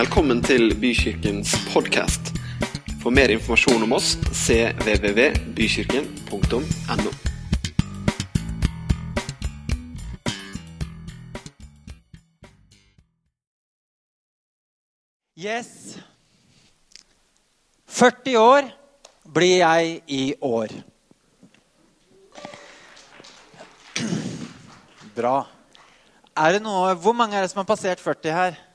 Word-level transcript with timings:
Velkommen 0.00 0.38
til 0.40 0.70
Bykirkens 0.80 1.50
podkast. 1.74 2.30
For 3.02 3.12
mer 3.12 3.28
informasjon 3.34 3.82
om 3.84 3.92
oss 3.92 4.14
cvvvbykirken.no. 4.32 7.10
Yes. 15.36 16.00
40 17.84 18.40
år 18.40 18.72
blir 19.28 19.60
jeg 19.60 20.00
i 20.08 20.32
år. 20.40 20.72
Bra. 25.12 25.44
Er 26.32 26.56
det 26.56 26.64
noe, 26.64 26.96
hvor 26.96 27.12
mange 27.12 27.36
er 27.36 27.44
det 27.44 27.52
som 27.52 27.60
har 27.60 27.68
passert 27.74 28.00
40 28.00 28.32
her? 28.40 28.69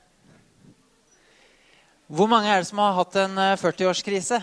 Hvor 2.06 2.28
mange 2.30 2.46
er 2.46 2.62
det 2.62 2.68
som 2.68 2.78
har 2.78 2.92
hatt 2.94 3.16
en 3.18 3.32
eh, 3.42 3.56
40-årskrise? 3.58 4.36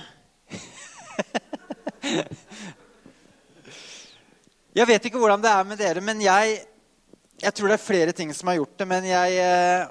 jeg 4.75 4.83
vet 4.89 5.05
ikke 5.07 5.15
hvordan 5.21 5.39
det 5.39 5.47
er 5.47 5.63
med 5.69 5.79
dere, 5.79 6.03
men 6.03 6.19
jeg, 6.25 6.57
jeg 7.39 7.55
tror 7.55 7.71
det 7.71 7.77
er 7.77 7.85
flere 7.85 8.11
ting 8.17 8.33
som 8.35 8.51
har 8.51 8.59
gjort 8.59 8.75
det. 8.81 8.87
Men 8.91 9.07
jeg 9.07 9.37
eh, 9.39 9.87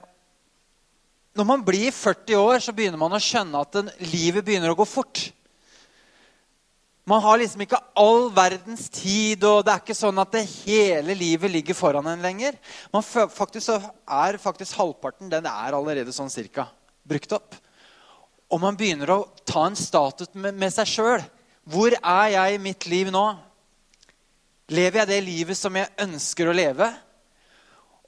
Når 1.33 1.49
man 1.49 1.65
blir 1.65 1.89
40 1.97 2.37
år, 2.37 2.61
så 2.61 2.77
begynner 2.77 3.01
man 3.01 3.17
å 3.17 3.25
skjønne 3.25 3.57
at 3.65 3.73
den, 3.79 3.89
livet 4.13 4.45
begynner 4.45 4.69
å 4.75 4.77
gå 4.77 4.85
fort. 4.85 5.33
Man 7.09 7.25
har 7.25 7.41
liksom 7.41 7.65
ikke 7.65 7.81
all 7.97 8.29
verdens 8.37 8.93
tid, 8.93 9.41
og 9.49 9.65
det 9.65 9.73
er 9.73 9.81
ikke 9.81 9.97
sånn 9.97 10.21
at 10.21 10.29
det 10.37 10.45
hele 10.61 11.17
livet 11.17 11.49
ligger 11.57 11.73
foran 11.73 12.05
en 12.13 12.21
lenger. 12.21 12.53
Man, 12.93 13.01
faktisk 13.01 13.73
er 13.73 14.37
faktisk 14.45 14.77
halvparten 14.77 15.33
den 15.33 15.49
er 15.49 15.73
allerede 15.73 16.13
sånn 16.13 16.29
cirka 16.29 16.69
brukt 17.09 17.33
opp. 17.37 17.57
Og 18.53 18.61
man 18.61 18.77
begynner 18.77 19.11
å 19.15 19.23
ta 19.49 19.65
en 19.67 19.79
status 19.79 20.33
med, 20.35 20.69
seg 20.75 20.89
sjøl. 20.89 21.25
Hvor 21.65 21.95
er 21.95 22.29
jeg 22.35 22.57
i 22.57 22.63
mitt 22.63 22.87
liv 22.91 23.13
nå? 23.15 23.25
Lever 24.73 25.03
jeg 25.03 25.11
det 25.11 25.21
livet 25.25 25.59
som 25.59 25.75
jeg 25.77 25.93
ønsker 26.05 26.49
å 26.49 26.57
leve? 26.57 26.89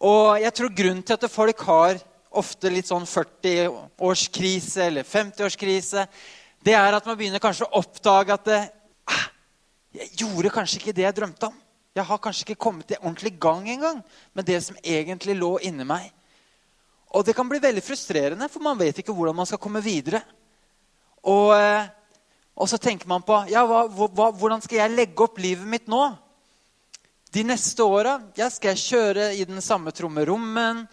Og 0.04 0.40
jeg 0.42 0.52
tror 0.56 0.76
grunnen 0.76 1.04
til 1.06 1.16
at 1.16 1.32
folk 1.32 1.64
har 1.68 2.00
ofte 2.34 2.70
litt 2.72 2.88
sånn 2.90 3.06
40-årskrise 3.06 4.88
eller 4.88 5.06
50-årskrise, 5.06 6.06
det 6.64 6.74
er 6.76 6.96
at 6.96 7.06
man 7.06 7.16
begynner 7.18 7.42
kanskje 7.42 7.68
å 7.68 7.78
oppdage 7.80 8.34
at 8.34 8.50
ah, 8.50 9.26
jeg 9.94 10.10
gjorde 10.24 10.52
kanskje 10.52 10.80
ikke 10.80 10.96
det 10.96 11.06
jeg 11.06 11.16
drømte 11.20 11.50
om. 11.50 11.60
Jeg 11.94 12.08
har 12.08 12.18
kanskje 12.18 12.48
ikke 12.48 12.62
kommet 12.66 12.90
i 12.90 12.98
ordentlig 12.98 13.36
gang 13.38 13.68
engang 13.70 14.00
med 14.34 14.48
det 14.48 14.58
som 14.66 14.78
egentlig 14.82 15.36
lå 15.38 15.52
inni 15.62 15.86
meg. 15.86 16.08
Og 17.14 17.22
det 17.22 17.34
kan 17.36 17.46
bli 17.46 17.60
veldig 17.62 17.82
frustrerende, 17.84 18.48
for 18.50 18.64
man 18.64 18.78
vet 18.80 18.98
ikke 18.98 19.14
hvordan 19.14 19.36
man 19.38 19.46
skal 19.46 19.60
komme 19.62 19.82
videre. 19.84 20.20
Og, 21.22 21.54
eh, 21.54 21.86
og 22.58 22.68
så 22.70 22.78
tenker 22.78 23.08
man 23.10 23.22
på 23.22 23.38
ja, 23.52 23.62
hva, 23.66 23.86
hva, 23.86 24.30
hvordan 24.34 24.62
skal 24.64 24.80
jeg 24.80 24.94
legge 24.94 25.22
opp 25.22 25.38
livet 25.38 25.68
mitt 25.68 25.86
nå? 25.90 26.02
De 27.34 27.42
neste 27.46 27.86
åra 27.86 28.18
ja, 28.38 28.48
skal 28.50 28.74
jeg 28.74 28.82
kjøre 28.82 29.28
i 29.38 29.46
den 29.46 29.62
samme 29.62 29.94
trommerommen. 29.94 30.84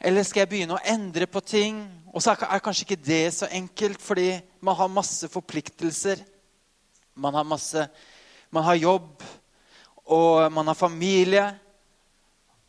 Eller 0.00 0.24
skal 0.24 0.44
jeg 0.44 0.52
begynne 0.54 0.78
å 0.78 0.84
endre 0.88 1.28
på 1.28 1.42
ting? 1.44 1.82
Og 2.14 2.24
så 2.24 2.32
er 2.32 2.64
kanskje 2.64 2.86
ikke 2.86 3.04
det 3.04 3.22
så 3.36 3.48
enkelt, 3.52 4.00
fordi 4.00 4.30
man 4.64 4.76
har 4.78 4.92
masse 4.92 5.28
forpliktelser. 5.32 6.24
Man 7.18 7.36
har 7.36 7.44
masse 7.44 7.88
Man 8.50 8.64
har 8.64 8.78
jobb, 8.80 9.22
og 10.08 10.52
man 10.52 10.70
har 10.70 10.74
familie. 10.74 11.42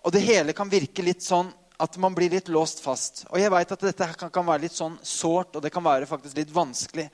Og 0.04 0.12
det 0.12 0.26
hele 0.26 0.52
kan 0.52 0.68
virke 0.68 1.06
litt 1.06 1.24
sånn 1.24 1.54
at 1.80 1.98
man 1.98 2.16
blir 2.16 2.30
litt 2.30 2.50
låst 2.52 2.82
fast. 2.84 3.24
Og 3.32 3.40
jeg 3.40 3.52
veit 3.54 3.70
at 3.72 3.84
dette 3.88 4.08
kan, 4.20 4.46
være 4.46 4.66
litt 4.66 4.76
sånn 4.76 4.98
sårt, 5.06 5.56
og 5.56 5.64
det 5.64 5.72
kan 5.72 5.86
være 5.86 6.10
faktisk 6.10 6.36
litt 6.36 6.52
vanskelig. 6.52 7.08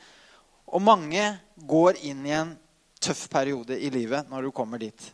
Og 0.74 0.82
mange 0.82 1.22
går 1.70 2.00
inn 2.10 2.24
i 2.26 2.34
en 2.34 2.56
tøff 2.98 3.28
periode 3.30 3.78
i 3.78 3.92
livet 3.94 4.25
når 4.31 4.48
du 4.48 4.56
kommer 4.56 4.81
dit. 4.81 5.12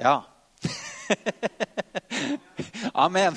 Ja. 0.00 0.22
Amen. 3.04 3.36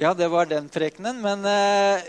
ja, 0.00 0.14
det 0.16 0.30
var 0.32 0.48
den 0.48 0.72
prekenen. 0.72 1.20
Men 1.20 1.44
eh, 1.44 2.08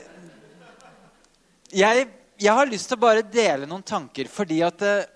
jeg, 1.75 2.07
jeg, 2.39 2.53
har 2.55 2.71
lyst 2.71 2.87
til 2.87 3.01
å 3.01 3.03
bare 3.03 3.27
dele 3.27 3.67
noen 3.67 3.83
tanker, 3.83 4.31
fordi 4.31 4.63
at 4.63 4.87
eh, 4.87 5.09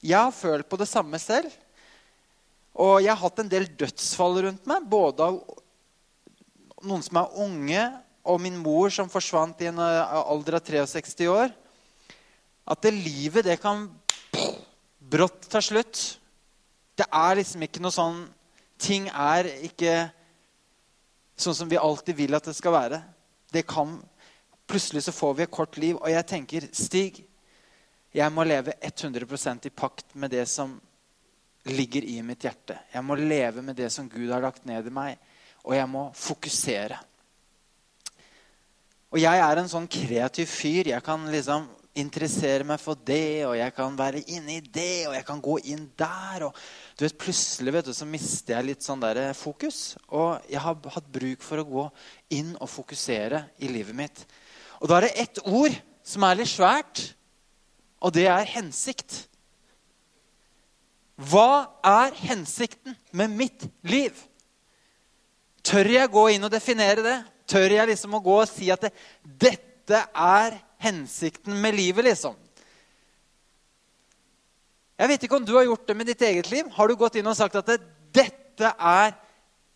jeg 0.00 0.16
har 0.16 0.32
følt 0.32 0.70
på 0.70 0.80
det 0.80 0.88
samme 0.88 1.20
selv. 1.20 1.52
Og 2.72 3.02
jeg 3.04 3.12
har 3.12 3.20
hatt 3.20 3.42
en 3.42 3.50
del 3.52 3.66
dødsfall 3.78 4.40
rundt 4.46 4.68
meg, 4.70 4.86
både 4.88 5.26
av 5.26 5.40
noen 6.82 7.04
som 7.04 7.20
er 7.20 7.36
unge, 7.44 7.82
og 8.22 8.38
min 8.40 8.56
mor 8.62 8.92
som 8.94 9.10
forsvant 9.10 9.60
i 9.64 9.68
en 9.70 9.80
eh, 9.82 10.14
alder 10.22 10.60
av 10.60 10.86
63 10.88 11.28
år. 11.30 11.52
At 12.70 12.84
det 12.84 12.94
livet, 12.94 13.44
det 13.44 13.58
kan 13.60 13.88
brått 15.12 15.48
ta 15.50 15.60
slutt. 15.62 16.00
Det 16.96 17.08
er 17.08 17.38
liksom 17.40 17.66
ikke 17.66 17.82
noe 17.82 17.94
sånn 17.94 18.24
Ting 18.82 19.04
er 19.06 19.46
ikke 19.62 20.08
sånn 21.38 21.54
som 21.54 21.68
vi 21.70 21.78
alltid 21.78 22.16
vil 22.18 22.34
at 22.34 22.48
det 22.48 22.54
skal 22.58 22.74
være. 22.74 22.98
Det 23.54 23.62
kan 23.68 24.00
Plutselig 24.66 25.04
så 25.04 25.12
får 25.12 25.34
vi 25.36 25.44
et 25.44 25.52
kort 25.52 25.76
liv, 25.76 25.98
og 25.98 26.08
jeg 26.08 26.24
tenker 26.30 26.66
Stig, 26.72 27.18
jeg 28.14 28.32
må 28.32 28.44
leve 28.46 28.72
100% 28.78 29.66
i 29.68 29.72
pakt 29.74 30.14
med 30.16 30.32
det 30.32 30.46
som 30.48 30.78
ligger 31.70 32.04
i 32.04 32.18
mitt 32.26 32.42
hjerte. 32.42 32.78
Jeg 32.92 33.04
må 33.06 33.16
leve 33.18 33.62
med 33.62 33.76
det 33.78 33.90
som 33.94 34.08
Gud 34.10 34.30
har 34.32 34.42
lagt 34.42 34.64
ned 34.66 34.86
i 34.88 34.94
meg, 34.94 35.18
og 35.62 35.76
jeg 35.76 35.88
må 35.90 36.08
fokusere. 36.18 36.98
Og 39.12 39.20
jeg 39.20 39.44
er 39.44 39.60
en 39.60 39.68
sånn 39.68 39.86
kreativ 39.92 40.48
fyr. 40.48 40.88
Jeg 40.94 41.04
kan 41.04 41.26
liksom 41.30 41.68
interessere 42.00 42.64
meg 42.64 42.80
for 42.80 42.96
det, 42.96 43.44
og 43.44 43.54
jeg 43.58 43.74
kan 43.76 43.96
være 43.98 44.22
inne 44.32 44.56
i 44.56 44.64
det, 44.64 45.06
og 45.10 45.16
jeg 45.16 45.26
kan 45.28 45.42
gå 45.44 45.58
inn 45.74 45.84
der. 45.98 46.46
og 46.48 46.56
du 46.96 47.04
vet, 47.04 47.18
Plutselig 47.20 47.74
vet 47.74 47.90
du, 47.90 47.92
så 47.92 48.08
mister 48.08 48.56
jeg 48.56 48.70
litt 48.70 48.86
sånn 48.86 49.02
der 49.02 49.20
fokus. 49.36 49.98
Og 50.08 50.40
jeg 50.48 50.62
har 50.64 50.78
hatt 50.96 51.12
bruk 51.12 51.44
for 51.44 51.60
å 51.60 51.68
gå 51.68 51.88
inn 52.38 52.54
og 52.56 52.70
fokusere 52.72 53.44
i 53.60 53.68
livet 53.68 53.96
mitt. 53.96 54.24
Og 54.80 54.88
da 54.88 54.98
er 54.98 55.08
det 55.08 55.18
ett 55.26 55.42
ord 55.44 55.76
som 56.02 56.24
er 56.26 56.40
litt 56.40 56.50
svært, 56.50 57.12
og 58.02 58.16
det 58.16 58.26
er 58.26 58.48
hensikt. 58.56 59.26
Hva 61.30 61.68
er 61.86 62.14
hensikten 62.24 62.96
med 63.14 63.34
mitt 63.36 63.66
liv? 63.86 64.16
Tør 65.62 65.90
jeg 65.94 66.10
gå 66.10 66.24
inn 66.34 66.46
og 66.46 66.52
definere 66.52 67.04
det? 67.04 67.18
Tør 67.46 67.76
jeg 67.76 67.90
liksom 67.92 68.16
å 68.16 68.22
gå 68.24 68.38
og 68.40 68.48
si 68.50 68.70
at 68.74 68.82
det, 68.86 68.92
dette 69.22 70.00
er 70.10 70.56
hensikten 70.82 71.54
med 71.62 71.76
livet, 71.78 72.06
liksom? 72.08 72.34
Jeg 74.98 75.10
vet 75.10 75.24
ikke 75.26 75.38
om 75.38 75.46
du 75.46 75.54
har 75.56 75.66
gjort 75.66 75.86
det 75.88 75.96
med 75.98 76.08
ditt 76.10 76.22
eget 76.26 76.50
liv. 76.52 76.68
Har 76.74 76.88
du 76.88 76.98
gått 76.98 77.18
inn 77.18 77.28
og 77.30 77.38
sagt 77.38 77.58
at 77.58 77.70
det, 77.70 77.80
dette 78.14 78.70
er 78.78 79.14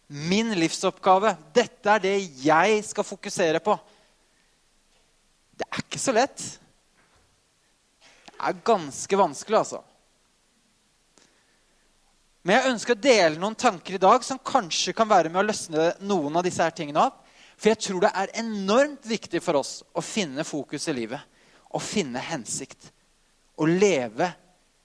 min 0.06 0.52
livsoppgave? 0.58 1.34
Dette 1.54 1.90
er 1.90 2.02
det 2.02 2.14
jeg 2.44 2.82
skal 2.86 3.06
fokusere 3.06 3.62
på? 3.62 3.74
Det 5.56 5.66
er 5.66 5.82
ikke 5.82 6.02
så 6.02 6.14
lett. 6.14 6.46
Det 8.26 8.36
er 8.38 8.64
ganske 8.66 9.18
vanskelig, 9.18 9.58
altså. 9.62 9.82
Men 12.46 12.60
jeg 12.60 12.70
ønsker 12.70 12.94
å 12.94 13.02
dele 13.02 13.40
noen 13.42 13.56
tanker 13.58 13.96
i 13.96 13.98
dag 13.98 14.22
som 14.22 14.38
kanskje 14.38 14.92
kan 14.94 15.08
være 15.10 15.32
med 15.32 15.40
å 15.40 15.48
løsne 15.48 15.86
noen 16.06 16.36
av 16.38 16.44
disse 16.46 16.62
her 16.62 16.74
tingene 16.78 17.02
opp. 17.02 17.24
For 17.58 17.72
jeg 17.72 17.80
tror 17.82 18.04
det 18.04 18.12
er 18.14 18.34
enormt 18.38 19.08
viktig 19.10 19.40
for 19.42 19.58
oss 19.58 19.80
å 19.90 20.04
finne 20.04 20.44
fokus 20.46 20.86
i 20.86 20.94
livet. 20.94 21.18
Å 21.74 21.80
finne 21.82 22.22
hensikt. 22.22 22.92
Å 23.58 23.66
leve 23.66 24.28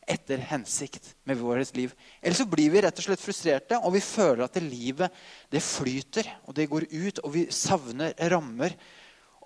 etter 0.09 0.41
hensikt 0.49 1.11
med 1.29 1.37
vårt 1.37 1.75
liv. 1.77 1.93
Ellers 2.17 2.41
så 2.41 2.47
blir 2.49 2.73
vi 2.73 2.81
rett 2.81 2.97
og 2.97 3.05
slett 3.05 3.21
frustrerte, 3.21 3.77
og 3.77 3.93
vi 3.93 4.01
føler 4.01 4.41
at 4.47 4.57
det 4.57 4.65
livet 4.65 5.21
det 5.53 5.61
flyter. 5.61 6.31
Og 6.49 6.57
det 6.57 6.65
går 6.71 6.89
ut, 6.89 7.21
og 7.21 7.35
vi 7.35 7.45
savner 7.53 8.17
rammer. 8.33 8.73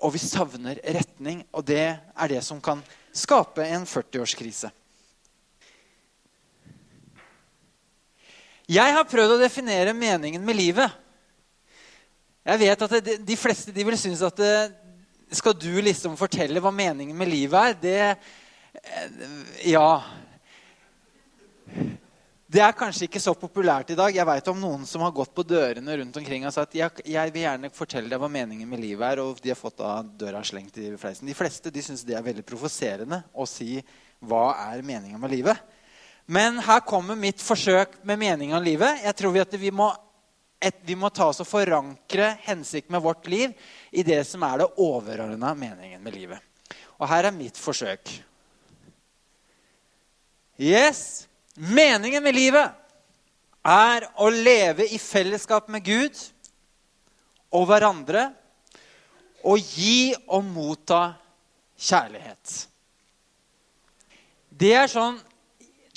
Og 0.08 0.16
vi 0.16 0.24
savner 0.24 0.80
retning. 0.96 1.44
Og 1.52 1.68
det 1.68 1.84
er 1.92 2.32
det 2.32 2.40
som 2.48 2.64
kan 2.64 2.80
skape 3.12 3.68
en 3.76 3.84
40-årskrise. 3.84 4.72
Jeg 8.66 8.94
har 8.96 9.06
prøvd 9.06 9.36
å 9.36 9.42
definere 9.42 9.94
meningen 9.94 10.42
med 10.42 10.58
livet. 10.58 11.02
Jeg 12.46 12.62
vet 12.62 12.86
at 12.86 13.12
De 13.26 13.38
fleste 13.38 13.74
de 13.74 13.86
vil 13.86 13.98
synes 13.98 14.24
at 14.26 14.38
det, 14.42 14.56
skal 15.38 15.54
du 15.58 15.74
liksom 15.82 16.18
fortelle 16.18 16.62
hva 16.62 16.72
meningen 16.74 17.18
med 17.18 17.30
livet 17.30 17.58
er. 17.62 17.78
Det 17.82 18.00
eh, 18.06 19.74
Ja. 19.74 19.90
Det 22.56 22.62
er 22.62 22.76
kanskje 22.78 23.08
ikke 23.10 23.20
så 23.20 23.34
populært 23.36 23.90
i 23.92 23.98
dag. 23.98 24.14
Jeg 24.16 24.26
vet 24.30 24.48
om 24.48 24.60
noen 24.62 24.84
som 24.88 25.02
har 25.04 25.12
gått 25.12 25.34
på 25.36 25.44
dørene 25.44 25.98
rundt 26.00 26.18
omkring 26.22 26.46
og 26.46 26.54
sagt 26.56 26.78
jeg, 26.78 27.04
jeg 27.04 27.34
vil 27.34 27.42
gjerne 27.42 27.72
fortelle 27.74 28.08
deg 28.08 28.22
hva 28.22 28.30
meningen 28.32 28.70
med 28.70 28.80
livet 28.80 29.08
er, 29.10 29.20
og 29.20 29.42
de 29.44 29.52
har 29.52 29.60
fått 29.60 29.82
av 29.84 30.06
døra 30.16 30.44
slengt 30.46 30.78
i 30.80 30.94
fleisen. 30.96 31.28
De 31.28 31.36
fleste 31.36 31.74
de 31.74 31.84
syns 31.84 32.06
det 32.08 32.16
er 32.16 32.24
veldig 32.24 32.46
provoserende 32.48 33.24
å 33.34 33.48
si 33.50 33.82
hva 34.24 34.54
er 34.70 34.86
meningen 34.86 35.20
med 35.20 35.34
livet. 35.34 35.75
Men 36.26 36.58
her 36.66 36.82
kommer 36.86 37.16
mitt 37.16 37.42
forsøk 37.42 38.00
med 38.04 38.20
meninga 38.20 38.58
av 38.58 38.66
livet. 38.66 39.04
Jeg 39.06 39.18
tror 39.20 39.38
at 39.44 39.54
vi 39.62 39.72
må 39.72 39.92
et, 40.66 40.78
vi 40.88 40.96
må 40.98 41.12
ta 41.14 41.28
oss 41.30 41.44
og 41.44 41.50
forankre 41.50 42.32
hensikten 42.48 42.96
med 42.96 43.04
vårt 43.04 43.28
liv 43.30 43.52
i 43.92 44.04
det 44.08 44.24
som 44.26 44.44
er 44.48 44.64
det 44.64 44.72
overordna 44.82 45.52
meningen 45.58 46.02
med 46.02 46.16
livet. 46.16 46.40
Og 46.98 47.06
her 47.12 47.28
er 47.28 47.36
mitt 47.36 47.60
forsøk. 47.60 48.10
Yes! 50.58 51.28
Meningen 51.56 52.24
med 52.24 52.36
livet 52.36 52.74
er 53.66 54.08
å 54.22 54.30
leve 54.30 54.88
i 54.92 54.98
fellesskap 55.02 55.70
med 55.72 55.86
Gud 55.86 56.18
og 57.56 57.68
hverandre 57.70 58.28
og 59.46 59.62
gi 59.76 60.16
og 60.26 60.44
motta 60.48 61.04
kjærlighet. 61.78 62.58
Det 64.50 64.74
er 64.76 64.92
sånn 64.92 65.20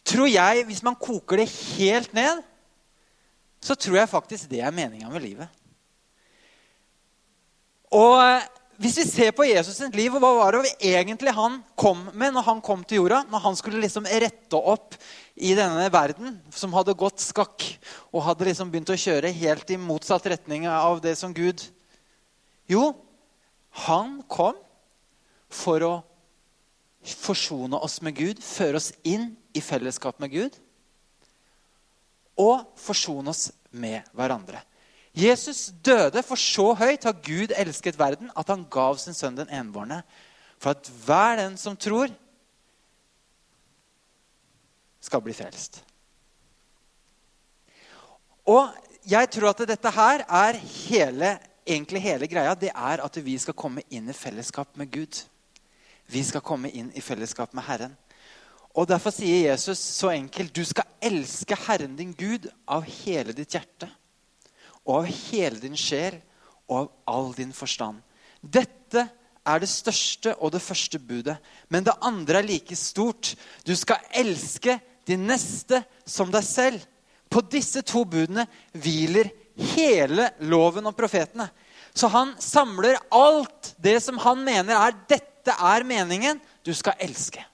Tror 0.09 0.29
jeg, 0.31 0.65
hvis 0.69 0.85
man 0.85 0.97
koker 0.97 1.43
det 1.43 1.51
helt 1.77 2.15
ned, 2.17 2.41
så 3.61 3.75
tror 3.77 3.99
jeg 4.01 4.11
faktisk 4.11 4.49
det 4.51 4.63
er 4.65 4.75
meninga 4.75 5.11
med 5.13 5.25
livet. 5.25 5.51
Og 7.93 8.17
eh, 8.23 8.47
hvis 8.79 9.01
vi 9.01 9.05
ser 9.09 9.33
på 9.35 9.43
Jesus 9.49 9.81
sitt 9.81 9.97
liv, 9.99 10.15
og 10.15 10.23
hva 10.23 10.31
var 10.39 10.55
det 10.55 10.77
egentlig 10.87 11.33
han 11.35 11.57
kom 11.79 12.05
med 12.15 12.37
når 12.37 12.45
han 12.47 12.61
kom 12.63 12.85
til 12.87 13.01
jorda? 13.01 13.25
Når 13.27 13.43
han 13.49 13.57
skulle 13.59 13.81
liksom 13.83 14.07
rette 14.07 14.61
opp 14.61 14.95
i 15.35 15.51
denne 15.59 15.89
verden 15.91 16.37
som 16.55 16.77
hadde 16.77 16.95
gått 16.99 17.19
skakk, 17.25 17.65
og 18.15 18.23
hadde 18.29 18.47
liksom 18.47 18.71
begynt 18.71 18.93
å 18.95 18.99
kjøre 18.99 19.35
helt 19.35 19.73
i 19.75 19.81
motsatt 19.83 20.29
retning 20.31 20.69
av 20.71 21.03
det 21.03 21.17
som 21.19 21.35
Gud 21.35 21.65
Jo, 22.71 22.93
han 23.89 24.19
kom 24.31 24.55
for 25.51 25.83
å 25.83 25.93
forsone 27.03 27.79
oss 27.83 27.99
med 28.05 28.15
Gud, 28.19 28.43
føre 28.45 28.79
oss 28.79 28.93
inn 29.03 29.33
i 29.57 29.63
fellesskap 29.65 30.21
med 30.21 30.33
Gud 30.33 30.59
og 32.39 32.69
forsone 32.79 33.33
oss 33.33 33.49
med 33.71 34.07
hverandre. 34.17 34.61
Jesus 35.19 35.73
døde, 35.83 36.23
for 36.23 36.39
så 36.39 36.71
høyt 36.79 37.07
har 37.09 37.17
Gud 37.25 37.53
elsket 37.57 37.99
verden 37.99 38.31
at 38.39 38.51
han 38.53 38.67
gav 38.71 38.99
sin 39.03 39.17
sønn 39.17 39.39
den 39.39 39.51
enbårne, 39.51 40.03
for 40.63 40.77
at 40.77 40.91
hver 41.07 41.39
den 41.41 41.57
som 41.59 41.77
tror, 41.77 42.13
skal 45.03 45.23
bli 45.25 45.33
frelst. 45.33 45.81
Og 48.49 48.69
jeg 49.09 49.31
tror 49.33 49.53
at 49.53 49.63
dette 49.69 49.93
her 49.95 50.25
er 50.27 50.59
hele, 50.59 51.31
egentlig 51.67 52.03
hele 52.03 52.29
greia. 52.29 52.55
Det 52.59 52.71
er 52.75 53.03
at 53.05 53.19
vi 53.25 53.37
skal 53.41 53.57
komme 53.57 53.85
inn 53.95 54.11
i 54.11 54.17
fellesskap 54.17 54.77
med 54.77 54.91
Gud. 54.93 55.23
Vi 56.09 56.23
skal 56.25 56.45
komme 56.45 56.71
inn 56.71 56.91
i 56.97 57.05
fellesskap 57.05 57.55
med 57.57 57.67
Herren. 57.67 57.97
Og 58.79 58.87
Derfor 58.87 59.11
sier 59.11 59.49
Jesus 59.49 59.81
så 59.81 60.13
enkelt 60.15 60.55
du 60.55 60.63
skal 60.67 60.87
elske 61.03 61.57
Herren 61.67 61.97
din 61.99 62.13
Gud 62.15 62.47
av 62.71 62.87
hele 62.87 63.35
ditt 63.35 63.57
hjerte 63.57 63.89
og 64.85 65.01
av 65.01 65.09
hele 65.11 65.59
din 65.61 65.77
sjel 65.77 66.21
og 66.69 66.77
av 66.79 66.87
all 67.11 67.33
din 67.37 67.51
forstand. 67.53 67.99
Dette 68.41 69.03
er 69.49 69.63
det 69.63 69.71
største 69.71 70.35
og 70.39 70.53
det 70.55 70.63
første 70.63 71.01
budet. 71.01 71.37
Men 71.69 71.85
det 71.85 71.97
andre 72.05 72.41
er 72.41 72.49
like 72.49 72.77
stort. 72.79 73.35
Du 73.65 73.75
skal 73.77 74.05
elske 74.17 74.79
din 75.09 75.27
neste 75.29 75.83
som 76.09 76.33
deg 76.33 76.47
selv. 76.47 76.87
På 77.29 77.43
disse 77.45 77.83
to 77.85 78.05
budene 78.09 78.47
hviler 78.73 79.29
hele 79.75 80.31
loven 80.49 80.89
og 80.89 80.97
profetene. 80.97 81.49
Så 81.93 82.09
han 82.13 82.35
samler 82.41 83.01
alt 83.13 83.75
det 83.77 83.99
som 84.05 84.21
han 84.23 84.41
mener 84.45 84.77
er 84.79 84.97
dette 85.11 85.53
er 85.53 85.85
meningen. 85.89 86.41
Du 86.65 86.73
skal 86.77 86.97
elske. 87.05 87.45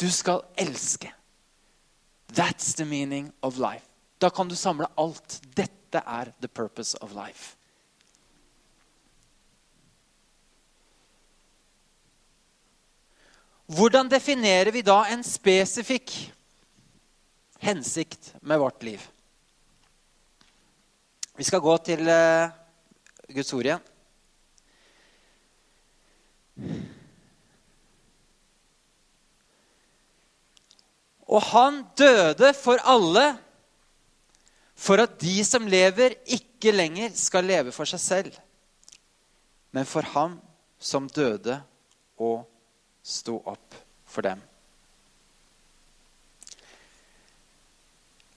Du 0.00 0.10
skal 0.10 0.42
elske. 0.56 1.12
That's 2.32 2.74
the 2.74 2.84
meaning 2.84 3.32
of 3.40 3.56
life. 3.58 3.86
Da 4.18 4.30
kan 4.30 4.48
du 4.48 4.56
samle 4.56 4.86
alt. 4.96 5.40
Dette 5.56 6.02
er 6.06 6.32
the 6.40 6.48
purpose 6.48 6.98
of 7.02 7.14
life. 7.14 7.56
Hvordan 13.68 14.08
definerer 14.08 14.70
vi 14.72 14.80
da 14.82 15.02
en 15.12 15.22
spesifikk 15.24 16.12
hensikt 17.60 18.34
med 18.40 18.58
vårt 18.58 18.82
liv? 18.82 19.02
Vi 21.36 21.44
skal 21.44 21.60
gå 21.60 21.76
til 21.84 22.08
uh, 22.08 22.48
Guds 23.28 23.52
ord 23.52 23.68
igjen. 23.68 23.84
Og 31.28 31.44
han 31.50 31.82
døde 31.98 32.52
for 32.56 32.80
alle, 32.88 33.26
for 34.78 35.02
at 35.02 35.18
de 35.20 35.42
som 35.44 35.66
lever, 35.68 36.16
ikke 36.24 36.72
lenger 36.72 37.12
skal 37.18 37.44
leve 37.44 37.74
for 37.74 37.88
seg 37.88 38.00
selv, 38.00 38.36
men 39.74 39.88
for 39.88 40.06
ham 40.14 40.38
som 40.80 41.08
døde 41.10 41.58
og 42.18 42.46
sto 43.04 43.40
opp 43.44 43.76
for 44.08 44.24
dem. 44.24 44.40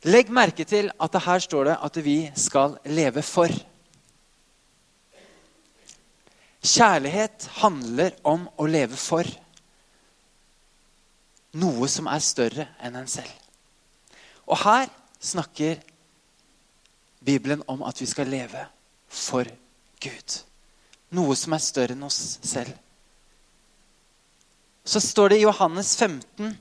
Legg 0.10 0.32
merke 0.34 0.66
til 0.66 0.90
at 0.98 1.14
det 1.14 1.22
her 1.28 1.44
står 1.44 1.68
det 1.70 1.78
at 1.86 2.00
vi 2.02 2.18
skal 2.34 2.74
leve 2.90 3.22
for. 3.22 3.54
Kjærlighet 6.62 7.46
handler 7.62 8.18
om 8.26 8.48
å 8.58 8.66
leve 8.70 8.98
for 8.98 9.30
noe 11.58 11.88
som 11.92 12.08
er 12.08 12.24
større 12.24 12.68
enn 12.84 12.96
en 13.00 13.10
selv. 13.10 13.32
Og 14.48 14.60
her 14.64 14.88
snakker 15.22 15.82
Bibelen 17.22 17.64
om 17.70 17.84
at 17.86 18.00
vi 18.02 18.08
skal 18.10 18.32
leve 18.32 18.64
for 19.12 19.48
Gud. 20.02 20.38
Noe 21.14 21.36
som 21.38 21.54
er 21.54 21.64
større 21.64 21.96
enn 21.96 22.08
oss 22.08 22.40
selv. 22.42 22.74
Så 24.84 25.02
står 25.04 25.34
det 25.34 25.42
i 25.42 25.46
Johannes 25.46 25.94
15, 26.00 26.56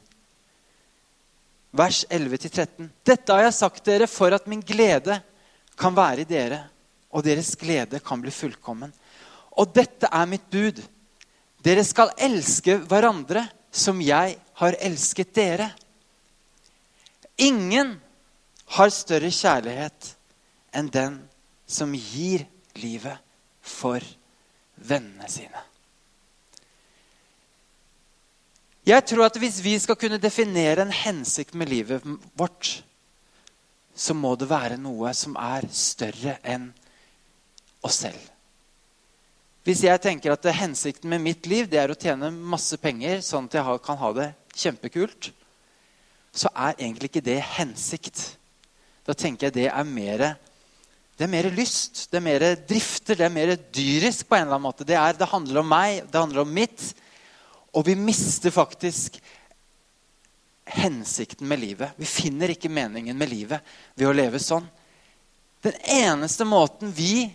vers 1.72 2.02
11-13.: 2.10 2.90
Dette 3.06 3.32
har 3.32 3.46
jeg 3.46 3.56
sagt 3.56 3.86
dere 3.86 4.10
for 4.10 4.34
at 4.36 4.46
min 4.50 4.60
glede 4.60 5.22
kan 5.80 5.96
være 5.96 6.26
i 6.26 6.28
dere, 6.28 6.64
og 7.10 7.24
deres 7.24 7.54
glede 7.56 8.02
kan 8.04 8.20
bli 8.20 8.30
fullkommen. 8.34 8.92
Og 9.56 9.72
dette 9.74 10.10
er 10.12 10.28
mitt 10.28 10.44
bud. 10.50 10.82
Dere 11.64 11.84
skal 11.84 12.12
elske 12.20 12.76
hverandre 12.88 13.46
som 13.72 14.00
jeg 14.04 14.36
har 14.60 14.76
elsket 14.80 15.32
dere. 15.34 15.70
Ingen 17.40 17.94
har 18.76 18.92
større 18.92 19.30
kjærlighet 19.32 20.12
enn 20.76 20.90
den 20.92 21.16
som 21.70 21.94
gir 21.96 22.44
livet 22.76 23.16
for 23.64 24.04
vennene 24.76 25.28
sine. 25.32 25.62
Jeg 28.84 29.04
tror 29.06 29.26
at 29.28 29.38
hvis 29.40 29.60
vi 29.64 29.74
skal 29.80 29.96
kunne 30.00 30.20
definere 30.20 30.84
en 30.84 30.92
hensikt 30.92 31.54
med 31.54 31.68
livet 31.70 32.04
vårt, 32.36 32.80
så 33.94 34.16
må 34.16 34.34
det 34.40 34.48
være 34.50 34.78
noe 34.80 35.12
som 35.16 35.36
er 35.40 35.66
større 35.72 36.36
enn 36.44 36.70
oss 37.84 38.02
selv. 38.04 38.20
Hvis 39.64 39.84
jeg 39.84 40.00
tenker 40.00 40.32
at 40.32 40.46
hensikten 40.56 41.10
med 41.12 41.20
mitt 41.24 41.48
liv 41.48 41.68
det 41.68 41.80
er 41.82 41.92
å 41.92 41.98
tjene 41.98 42.32
masse 42.32 42.76
penger, 42.80 43.20
sånn 43.24 43.48
at 43.48 43.58
jeg 43.60 43.82
kan 43.84 44.00
ha 44.00 44.12
det 44.16 44.30
kjempekult, 44.56 45.30
så 46.32 46.50
er 46.54 46.76
egentlig 46.78 47.10
ikke 47.10 47.24
det 47.26 47.40
hensikt. 47.56 48.22
Da 49.06 49.16
tenker 49.16 49.48
jeg 49.48 49.58
det 49.58 49.68
er 49.70 49.88
mer 49.88 50.24
det 51.20 51.26
er 51.26 51.34
mer 51.34 51.50
lyst, 51.52 52.06
det 52.08 52.16
er 52.16 52.22
mer 52.24 52.42
drifter, 52.64 53.12
det 53.12 53.26
er 53.26 53.32
mer 53.34 53.50
dyrisk 53.76 54.24
på 54.24 54.38
en 54.38 54.46
eller 54.46 54.56
annen 54.56 54.64
måte. 54.64 54.86
Det, 54.88 54.94
er, 54.96 55.12
det 55.12 55.26
handler 55.28 55.58
om 55.60 55.66
meg, 55.68 55.98
det 56.08 56.16
handler 56.16 56.46
om 56.46 56.54
mitt. 56.56 56.84
Og 57.76 57.84
vi 57.84 57.92
mister 57.92 58.54
faktisk 58.54 59.18
hensikten 60.64 61.44
med 61.50 61.60
livet. 61.60 61.92
Vi 62.00 62.08
finner 62.08 62.54
ikke 62.54 62.72
meningen 62.72 63.20
med 63.20 63.28
livet 63.28 63.68
ved 64.00 64.08
å 64.08 64.14
leve 64.16 64.40
sånn. 64.40 64.64
Den 65.60 65.76
eneste 65.92 66.48
måten 66.48 66.88
vi 66.96 67.26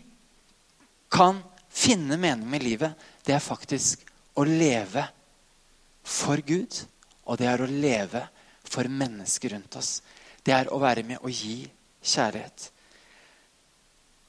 kan 1.13 1.43
finne 1.69 2.17
mening 2.17 2.49
med 2.49 2.65
livet, 2.65 2.97
det 3.21 3.37
er 3.37 3.43
faktisk 3.43 4.01
å 4.33 4.47
leve 4.49 5.05
for 6.01 6.41
Gud. 6.41 6.73
Og 7.25 7.39
det 7.39 7.49
er 7.49 7.61
å 7.61 7.69
leve 7.69 8.21
for 8.65 8.89
mennesker 8.89 9.55
rundt 9.55 9.77
oss. 9.79 9.99
Det 10.45 10.53
er 10.53 10.69
å 10.73 10.79
være 10.81 11.03
med 11.07 11.21
og 11.21 11.33
gi 11.33 11.63
kjærlighet. 12.05 12.69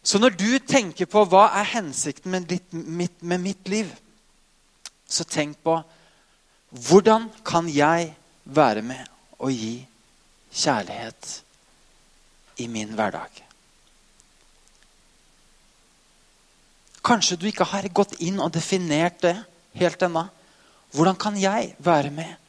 Så 0.07 0.21
når 0.23 0.37
du 0.39 0.51
tenker 0.63 1.09
på 1.11 1.25
hva 1.27 1.49
er 1.59 1.67
hensikten 1.73 2.31
med, 2.31 2.47
ditt, 2.47 2.73
mitt, 2.73 3.17
med 3.23 3.43
mitt 3.43 3.69
liv, 3.69 3.91
så 5.07 5.27
tenk 5.27 5.59
på 5.67 5.81
hvordan 6.87 7.29
kan 7.47 7.69
jeg 7.71 8.13
være 8.45 8.85
med 8.87 9.03
og 9.39 9.51
gi 9.51 9.81
kjærlighet 10.55 11.33
i 12.63 12.69
min 12.71 12.95
hverdag? 12.95 13.43
Kanskje 17.07 17.39
du 17.39 17.47
ikke 17.51 17.67
har 17.71 17.87
gått 17.95 18.17
inn 18.23 18.41
og 18.43 18.55
definert 18.55 19.21
det 19.23 19.37
helt 19.79 20.03
ennå. 20.03 20.25
Hvordan 20.95 21.19
kan 21.19 21.37
jeg 21.39 21.75
være 21.83 22.11
med 22.15 22.46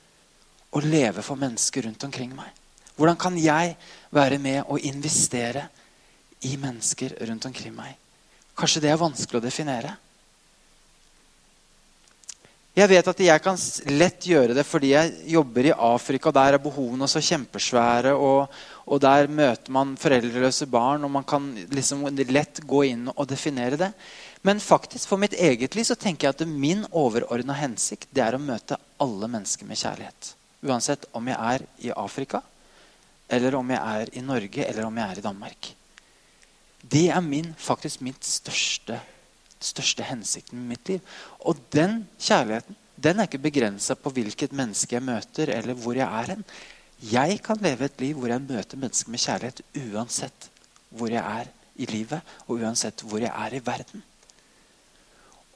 og 0.72 0.86
leve 0.86 1.24
for 1.26 1.40
mennesker 1.40 1.88
rundt 1.88 2.04
omkring 2.08 2.34
meg? 2.36 2.50
Hvordan 2.98 3.20
kan 3.20 3.38
jeg 3.38 3.76
være 4.10 4.40
med 4.42 4.64
og 4.66 4.82
investere 4.82 5.68
i 6.48 6.56
mennesker 6.58 7.14
rundt 7.30 7.46
omkring 7.46 7.76
meg? 7.78 7.94
Kanskje 8.58 8.82
det 8.84 8.92
er 8.92 9.02
vanskelig 9.02 9.40
å 9.40 9.46
definere. 9.46 9.94
Jeg 12.78 12.92
vet 12.92 13.08
at 13.10 13.22
jeg 13.26 13.42
kan 13.42 13.56
lett 13.98 14.26
gjøre 14.30 14.54
det 14.54 14.64
fordi 14.66 14.92
jeg 14.92 15.14
jobber 15.34 15.66
i 15.66 15.74
Afrika. 15.74 16.30
Der 16.34 16.58
er 16.58 16.62
behovene 16.62 17.08
så 17.10 17.22
kjempesvære. 17.26 18.14
Og, 18.14 18.54
og 18.86 19.02
der 19.02 19.30
møter 19.34 19.74
man 19.74 19.96
foreldreløse 19.98 20.68
barn, 20.70 21.06
og 21.06 21.14
man 21.16 21.26
kan 21.26 21.50
liksom 21.74 22.06
lett 22.30 22.62
gå 22.70 22.84
inn 22.92 23.10
og 23.16 23.26
definere 23.30 23.82
det. 23.82 23.90
Men 24.46 24.62
faktisk 24.62 25.10
for 25.10 25.18
mitt 25.18 25.34
eget 25.34 25.74
liv 25.74 25.90
så 25.90 25.98
tenker 25.98 26.28
jeg 26.28 26.38
at 26.38 26.46
min 26.50 26.86
overordna 26.92 27.58
hensikt 27.58 28.14
det 28.14 28.26
er 28.28 28.38
å 28.38 28.42
møte 28.42 28.78
alle 29.02 29.30
mennesker 29.34 29.66
med 29.66 29.82
kjærlighet. 29.82 30.37
Uansett 30.68 31.08
om 31.16 31.28
jeg 31.32 31.38
er 31.38 31.66
i 31.88 31.92
Afrika, 31.96 32.42
eller 33.30 33.56
om 33.56 33.70
jeg 33.72 34.00
er 34.02 34.16
i 34.20 34.24
Norge, 34.24 34.66
eller 34.66 34.88
om 34.88 34.98
jeg 34.98 35.12
er 35.12 35.20
i 35.20 35.26
Danmark. 35.26 35.70
Det 36.84 37.08
er 37.12 37.24
min, 37.24 37.54
faktisk 37.58 38.04
mitt 38.06 38.26
største 38.26 39.00
største 39.64 40.06
hensikten 40.06 40.60
med 40.60 40.76
mitt 40.76 40.90
liv. 40.92 41.16
Og 41.40 41.60
den 41.74 42.04
kjærligheten 42.22 42.78
den 42.98 43.20
er 43.20 43.28
ikke 43.28 43.42
begrensa 43.42 43.94
på 43.94 44.10
hvilket 44.10 44.56
menneske 44.58 44.96
jeg 44.96 45.06
møter, 45.06 45.52
eller 45.54 45.78
hvor 45.78 45.94
jeg 45.94 46.08
er 46.08 46.32
hen. 46.32 46.44
Jeg 47.12 47.42
kan 47.46 47.60
leve 47.62 47.86
et 47.86 48.00
liv 48.02 48.18
hvor 48.18 48.32
jeg 48.32 48.42
møter 48.42 48.80
mennesker 48.82 49.14
med 49.14 49.22
kjærlighet 49.22 49.62
uansett 49.84 50.48
hvor 50.90 51.12
jeg 51.14 51.22
er 51.22 51.52
i 51.78 51.86
livet, 51.86 52.26
og 52.48 52.64
uansett 52.64 53.04
hvor 53.06 53.22
jeg 53.22 53.30
er 53.30 53.54
i 53.54 53.62
verden. 53.62 54.02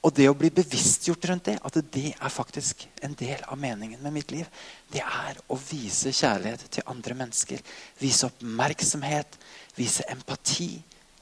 Og 0.02 0.14
det 0.18 0.26
å 0.32 0.38
bli 0.38 0.50
bevisstgjort 0.50 1.28
rundt 1.30 1.46
det, 1.52 1.58
at 1.62 1.76
det 1.94 2.08
er 2.16 2.34
faktisk 2.34 2.88
en 3.06 3.14
del 3.18 3.44
av 3.46 3.60
meningen 3.62 4.02
med 4.02 4.16
mitt 4.16 4.32
liv, 4.34 4.48
det 4.90 5.04
er 5.06 5.38
å 5.46 5.58
vise 5.62 6.10
kjærlighet 6.10 6.66
til 6.74 6.88
andre 6.90 7.18
mennesker. 7.20 7.62
Vise 8.02 8.26
oppmerksomhet, 8.32 9.38
vise 9.78 10.08
empati. 10.10 10.74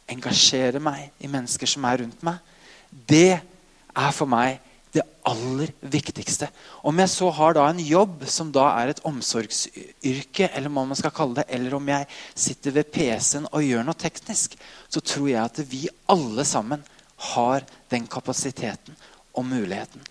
Engasjere 0.10 0.80
meg 0.82 1.12
i 1.22 1.28
mennesker 1.30 1.70
som 1.70 1.84
er 1.86 2.00
rundt 2.02 2.24
meg. 2.26 2.40
Det 2.90 3.36
er 3.38 4.16
for 4.16 4.32
meg 4.32 4.58
det 4.96 5.04
aller 5.28 5.70
viktigste. 5.86 6.48
Om 6.82 7.02
jeg 7.04 7.12
så 7.14 7.28
har 7.38 7.54
da 7.54 7.68
en 7.70 7.82
jobb 7.84 8.24
som 8.32 8.50
da 8.54 8.66
er 8.80 8.94
et 8.94 9.02
omsorgsyrke, 9.06 10.48
eller 10.48 10.74
hva 10.74 10.86
man 10.90 10.98
skal 10.98 11.14
kalle 11.14 11.42
det, 11.42 11.46
eller 11.54 11.76
om 11.78 11.92
jeg 11.92 12.08
sitter 12.34 12.74
ved 12.80 12.90
PC-en 12.96 13.46
og 13.52 13.66
gjør 13.66 13.86
noe 13.86 14.02
teknisk, 14.02 14.56
så 14.90 15.04
tror 15.04 15.30
jeg 15.30 15.44
at 15.44 15.62
vi 15.70 15.84
alle 16.10 16.48
sammen 16.48 16.82
har 17.20 17.66
den 17.92 18.08
kapasiteten 18.08 18.96
og 19.36 19.46
muligheten 19.46 20.04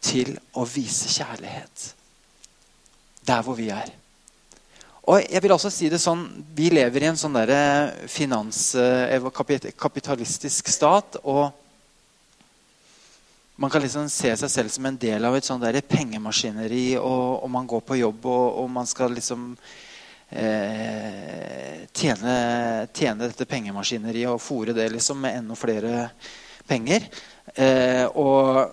til 0.00 0.36
å 0.56 0.64
vise 0.68 1.10
kjærlighet 1.12 1.90
der 3.26 3.42
hvor 3.44 3.56
vi 3.58 3.68
er. 3.72 3.90
Og 5.10 5.24
jeg 5.24 5.42
vil 5.42 5.52
også 5.52 5.70
si 5.72 5.88
det 5.90 6.00
sånn, 6.00 6.26
Vi 6.54 6.70
lever 6.70 7.02
i 7.02 7.08
en 7.10 7.16
sånn 7.16 7.36
finans, 8.06 8.74
eh, 8.74 9.20
kapitalistisk 9.76 10.68
stat. 10.68 11.16
og 11.24 11.52
man 13.60 13.70
kan 13.70 13.82
liksom 13.82 14.08
se 14.08 14.36
seg 14.36 14.50
selv 14.50 14.70
som 14.72 14.86
en 14.86 14.96
del 14.96 15.24
av 15.24 15.34
et 15.36 15.44
der 15.44 15.80
pengemaskineri. 15.82 16.96
Og, 16.96 17.44
og 17.44 17.50
man 17.50 17.66
går 17.66 17.80
på 17.80 17.96
jobb, 17.96 18.24
og, 18.24 18.62
og 18.62 18.70
man 18.70 18.86
skal 18.86 19.12
liksom 19.12 19.56
eh, 20.30 21.84
tjene, 21.92 22.88
tjene, 22.88 23.26
dette 23.26 23.44
pengemaskineriet 23.44 24.30
og 24.30 24.40
fòre 24.40 24.72
det 24.72 24.88
liksom 24.94 25.20
med 25.20 25.42
enda 25.42 25.54
flere 25.54 26.08
penger. 26.68 27.06
Eh, 27.54 28.06
og 28.14 28.70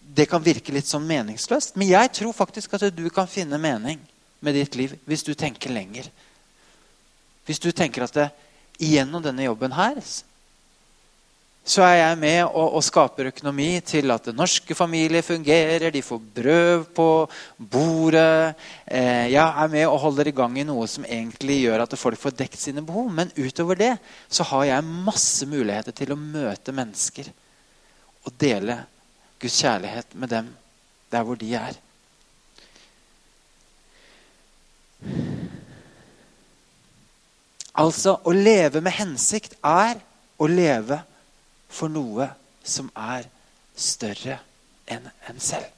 det 0.00 0.26
kan 0.30 0.42
virke 0.42 0.74
litt 0.74 0.88
sånn 0.88 1.06
meningsløst. 1.08 1.76
Men 1.76 1.92
jeg 1.92 2.12
tror 2.20 2.36
faktisk 2.36 2.74
at 2.78 2.88
du 2.94 3.06
kan 3.14 3.30
finne 3.30 3.60
mening 3.60 4.00
med 4.40 4.56
ditt 4.58 4.78
liv 4.78 4.94
hvis 5.08 5.26
du 5.26 5.34
tenker 5.34 5.72
lenger. 5.74 6.08
Hvis 7.48 7.62
du 7.62 7.70
tenker 7.72 8.04
at 8.04 8.16
det, 8.16 8.28
gjennom 8.78 9.22
denne 9.24 9.46
jobben 9.48 9.72
her 9.74 9.96
så 11.68 11.82
er 11.84 11.98
jeg 11.98 12.18
med 12.20 12.38
og, 12.46 12.76
og, 12.78 12.82
skaper 12.84 13.28
økonomi 13.28 13.80
til 13.84 14.08
at 14.14 14.30
norske 14.32 14.74
familier 14.74 15.24
fungerer. 15.24 15.90
De 15.92 16.00
får 16.02 16.22
brød 16.38 16.84
på 16.96 17.08
bordet. 17.58 18.54
Eh, 18.86 19.28
jeg 19.34 19.44
er 19.44 19.68
med 19.72 19.84
og 19.86 19.98
holder 20.06 20.30
i 20.30 20.36
gang 20.36 20.56
i 20.56 20.64
noe 20.64 20.86
som 20.88 21.04
egentlig 21.04 21.58
gjør 21.66 21.84
at 21.84 21.96
folk 22.00 22.20
får 22.20 22.38
dekt 22.38 22.56
sine 22.60 22.84
behov. 22.84 23.10
Men 23.12 23.32
utover 23.36 23.76
det 23.76 23.90
så 24.32 24.46
har 24.48 24.64
jeg 24.70 24.94
masse 25.08 25.48
muligheter 25.48 25.92
til 25.92 26.14
å 26.14 26.20
møte 26.20 26.72
mennesker 26.72 27.28
og 28.24 28.32
dele 28.40 28.80
Guds 29.38 29.60
kjærlighet 29.60 30.16
med 30.16 30.32
dem 30.32 30.48
der 31.12 31.28
hvor 31.28 31.36
de 31.36 31.52
er. 31.56 31.76
Altså, 37.78 38.16
å 38.24 38.32
leve 38.34 38.80
med 38.82 38.96
hensikt 38.96 39.54
er 39.60 40.00
å 40.40 40.48
leve 40.48 40.96
med 40.96 41.07
for 41.68 41.92
noe 41.92 42.30
som 42.64 42.90
er 42.96 43.28
større 43.78 44.40
enn 44.88 45.06
en 45.28 45.40
selv. 45.42 45.68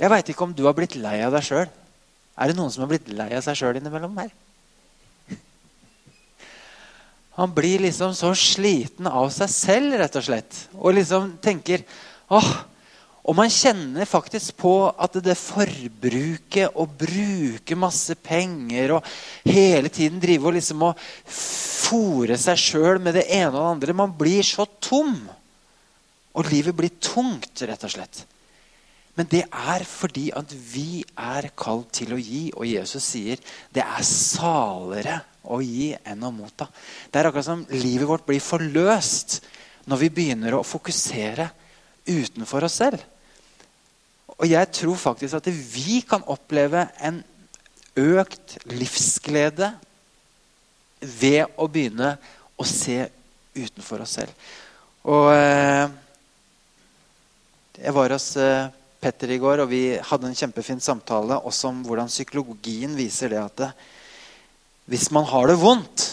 Jeg 0.00 0.08
veit 0.08 0.30
ikke 0.32 0.46
om 0.46 0.54
du 0.56 0.64
har 0.64 0.76
blitt 0.76 0.96
lei 0.96 1.18
av 1.20 1.34
deg 1.36 1.44
sjøl. 1.44 1.68
Er 2.40 2.48
det 2.48 2.56
noen 2.56 2.72
som 2.72 2.86
har 2.86 2.90
blitt 2.92 3.10
lei 3.12 3.28
av 3.36 3.44
seg 3.44 3.58
sjøl 3.60 3.76
innimellom 3.76 4.16
her? 4.16 4.32
Han 7.36 7.52
blir 7.56 7.84
liksom 7.84 8.14
så 8.16 8.32
sliten 8.36 9.06
av 9.08 9.28
seg 9.32 9.52
selv, 9.52 9.94
rett 10.00 10.16
og 10.18 10.24
slett. 10.26 10.56
Og 10.76 10.96
liksom 10.96 11.34
tenker 11.44 11.84
åh, 12.32 12.48
og 13.20 13.36
man 13.36 13.52
kjenner 13.52 14.08
faktisk 14.08 14.56
på 14.62 14.74
at 14.88 15.18
det 15.20 15.36
forbruket 15.36 16.72
å 16.72 16.86
bruke 16.88 17.76
masse 17.76 18.16
penger 18.16 18.96
og 18.96 19.10
hele 19.44 19.92
tiden 19.92 20.22
drive 20.22 20.48
og 20.48 20.56
liksom 20.56 20.86
å 20.88 20.94
fòre 20.96 22.38
seg 22.40 22.60
sjøl 22.60 23.02
med 23.02 23.18
det 23.18 23.26
ene 23.28 23.52
og 23.52 23.60
det 23.60 23.68
andre 23.74 23.96
Man 24.00 24.16
blir 24.16 24.42
så 24.46 24.64
tom. 24.80 25.18
Og 26.30 26.48
livet 26.48 26.76
blir 26.78 26.92
tungt, 27.02 27.60
rett 27.66 27.84
og 27.84 27.92
slett. 27.92 28.22
Men 29.18 29.28
det 29.28 29.42
er 29.44 29.84
fordi 29.84 30.30
at 30.32 30.52
vi 30.54 31.02
er 31.18 31.50
kalt 31.58 31.90
til 31.98 32.14
å 32.14 32.20
gi, 32.20 32.44
og 32.54 32.64
Jesus 32.64 33.04
sier 33.04 33.40
det 33.74 33.82
er 33.82 34.06
salere 34.06 35.18
å 35.50 35.58
gi 35.60 35.90
enn 36.06 36.22
å 36.24 36.30
motta. 36.32 36.70
Det 37.10 37.20
er 37.20 37.28
akkurat 37.28 37.48
som 37.50 37.66
livet 37.74 38.08
vårt 38.08 38.24
blir 38.28 38.40
forløst 38.40 39.40
når 39.90 40.04
vi 40.04 40.12
begynner 40.14 40.56
å 40.56 40.64
fokusere 40.64 41.50
utenfor 42.10 42.66
oss 42.66 42.78
selv. 42.82 43.02
Og 44.40 44.48
jeg 44.48 44.70
tror 44.72 44.98
faktisk 44.98 45.38
at 45.38 45.48
vi 45.50 46.00
kan 46.06 46.24
oppleve 46.30 46.86
en 47.04 47.22
økt 47.98 48.56
livsglede 48.70 49.72
ved 51.00 51.56
å 51.56 51.68
begynne 51.68 52.14
å 52.60 52.66
se 52.68 53.02
utenfor 53.56 54.04
oss 54.04 54.18
selv. 54.20 54.50
Og 55.08 55.32
eh, 55.32 55.88
Jeg 57.80 57.96
var 57.96 58.12
hos 58.12 58.34
eh, 58.36 58.68
Petter 59.00 59.30
i 59.32 59.38
går, 59.40 59.62
og 59.62 59.70
vi 59.70 59.96
hadde 59.96 60.28
en 60.28 60.36
kjempefin 60.36 60.82
samtale 60.84 61.38
også 61.48 61.70
om 61.70 61.78
hvordan 61.86 62.10
psykologien 62.12 62.92
viser 62.98 63.32
det 63.32 63.38
at 63.40 63.62
det, 63.62 63.70
hvis 64.92 65.06
man 65.14 65.24
har 65.24 65.48
det 65.48 65.56
vondt, 65.56 66.04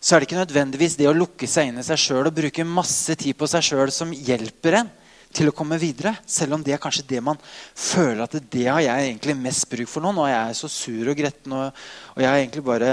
så 0.00 0.14
er 0.14 0.22
det 0.22 0.28
ikke 0.28 0.38
nødvendigvis 0.38 0.96
det 0.98 1.08
å 1.10 1.16
lukke 1.16 1.48
seg 1.50 1.70
inn 1.70 1.80
i 1.80 1.84
seg 1.86 1.98
sjøl 2.00 2.28
og 2.28 2.36
bruke 2.36 2.66
masse 2.68 3.16
tid 3.18 3.36
på 3.38 3.48
seg 3.50 3.64
sjøl 3.64 3.92
som 3.94 4.12
hjelper 4.12 4.80
en 4.82 4.90
til 5.36 5.50
å 5.50 5.54
komme 5.56 5.78
videre. 5.80 6.14
Selv 6.28 6.56
om 6.56 6.64
det 6.64 6.76
er 6.76 6.82
kanskje 6.82 7.06
det 7.08 7.22
man 7.24 7.40
føler 7.42 8.22
at 8.24 8.36
det 8.52 8.66
har 8.68 8.82
jeg 8.84 9.08
egentlig 9.08 9.36
mest 9.40 9.66
bruk 9.72 9.90
for 9.90 10.04
nå. 10.04 10.12
Nå 10.14 10.26
er 10.28 10.36
jeg 10.36 10.60
så 10.60 10.70
sur 10.72 11.10
og 11.12 11.18
gretten, 11.18 11.56
og, 11.56 11.82
og 12.14 12.22
jeg, 12.24 12.62
bare, 12.64 12.92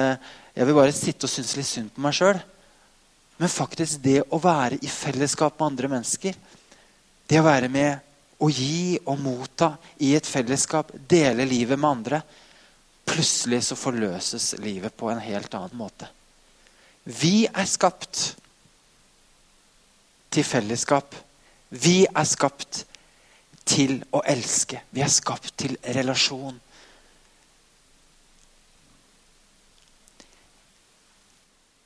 jeg 0.56 0.70
vil 0.70 0.80
bare 0.80 0.96
sitte 0.96 1.28
og 1.28 1.34
synes 1.34 1.54
litt 1.60 1.70
synd 1.70 1.94
på 1.94 2.04
meg 2.04 2.18
sjøl. 2.18 2.40
Men 3.40 3.52
faktisk 3.52 4.02
det 4.04 4.22
å 4.30 4.40
være 4.42 4.80
i 4.82 4.90
fellesskap 4.92 5.60
med 5.60 5.70
andre 5.72 5.92
mennesker, 5.98 6.40
det 7.30 7.40
å 7.40 7.46
være 7.46 7.70
med 7.72 8.10
å 8.44 8.50
gi 8.52 8.98
og 9.06 9.20
motta 9.24 9.74
i 10.04 10.12
et 10.18 10.28
fellesskap, 10.28 10.92
dele 11.10 11.46
livet 11.48 11.80
med 11.80 11.90
andre 11.90 12.24
Plutselig 13.04 13.66
så 13.68 13.76
forløses 13.76 14.54
livet 14.64 14.96
på 14.96 15.10
en 15.12 15.20
helt 15.20 15.54
annen 15.58 15.76
måte. 15.76 16.08
Vi 17.04 17.46
er 17.48 17.68
skapt 17.68 18.36
til 20.32 20.46
fellesskap. 20.48 21.16
Vi 21.70 22.04
er 22.08 22.28
skapt 22.28 22.86
til 23.68 24.00
å 24.14 24.22
elske. 24.28 24.80
Vi 24.92 25.04
er 25.04 25.12
skapt 25.12 25.52
til 25.60 25.76
relasjon. 25.96 26.56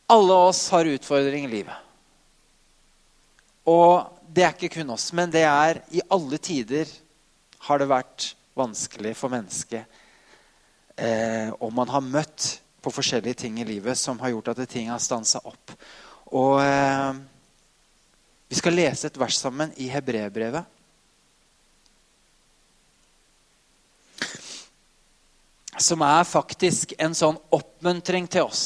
Alle 0.07 0.37
oss 0.47 0.61
har 0.71 0.87
utfordringer 0.87 1.49
i 1.49 1.55
livet. 1.57 1.83
Og 3.67 4.05
det 4.31 4.45
er 4.45 4.53
ikke 4.55 4.77
kun 4.77 4.93
oss, 4.93 5.09
men 5.17 5.33
det 5.33 5.43
er 5.43 5.81
i 5.91 6.03
alle 6.13 6.39
tider 6.39 6.87
har 7.67 7.81
det 7.81 7.89
vært 7.89 8.29
vanskelig 8.57 9.11
for 9.19 9.33
mennesket. 9.33 9.83
Eh, 10.95 11.51
og 11.59 11.73
man 11.75 11.91
har 11.91 12.05
møtt 12.05 12.61
på 12.87 12.95
forskjellige 12.95 13.43
ting 13.43 13.59
i 13.59 13.67
livet 13.67 13.99
som 13.99 14.19
har 14.23 14.31
gjort 14.31 14.53
at 14.53 14.63
ting 14.71 14.87
har 14.87 15.01
stansa 15.03 15.43
opp. 15.43 15.75
Og 16.31 16.61
eh, 16.63 17.19
Vi 18.47 18.55
skal 18.55 18.77
lese 18.79 19.09
et 19.09 19.17
vers 19.19 19.35
sammen 19.35 19.73
i 19.75 19.89
Hebrebrevet. 19.91 20.63
som 25.77 26.01
er 26.01 26.23
faktisk 26.25 26.95
en 26.97 27.13
sånn 27.13 27.35
oppmuntring 27.53 28.25
til 28.25 28.47
oss 28.47 28.61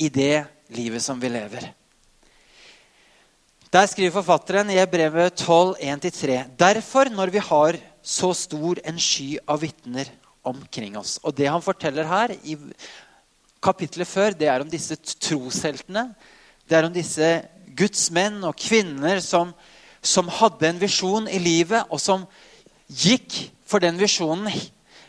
i 0.00 0.08
det 0.08 0.46
livet 0.72 1.04
som 1.04 1.20
vi 1.20 1.28
lever. 1.28 1.66
Der 3.68 3.84
skriver 3.84 4.14
forfatteren 4.16 4.72
i 4.72 4.80
brevet 4.88 5.36
12, 5.36 5.76
1-3.: 5.76 6.38
Derfor, 6.56 7.12
når 7.12 7.34
vi 7.36 7.44
har 7.50 7.76
så 8.00 8.32
stor 8.32 8.80
en 8.80 8.96
sky 8.96 9.36
av 9.44 9.60
vitner 9.60 10.08
omkring 10.46 10.96
oss 10.98 11.18
Og 11.22 11.34
det 11.36 11.48
han 11.50 11.64
forteller 11.64 12.08
her 12.08 12.34
i 12.44 12.56
kapittelet 13.62 14.08
før, 14.08 14.36
det 14.36 14.48
er 14.48 14.62
om 14.62 14.70
disse 14.70 14.94
trosheltene. 14.96 16.08
Det 16.68 16.76
er 16.76 16.86
om 16.86 16.92
disse 16.94 17.30
Guds 17.76 18.10
menn 18.14 18.38
og 18.46 18.54
kvinner 18.60 19.18
som, 19.24 19.50
som 20.00 20.30
hadde 20.30 20.68
en 20.68 20.78
visjon 20.80 21.26
i 21.28 21.40
livet, 21.42 21.82
og 21.90 21.98
som 22.00 22.26
gikk 22.86 23.40
for 23.66 23.82
den 23.82 23.98
visjonen 23.98 24.46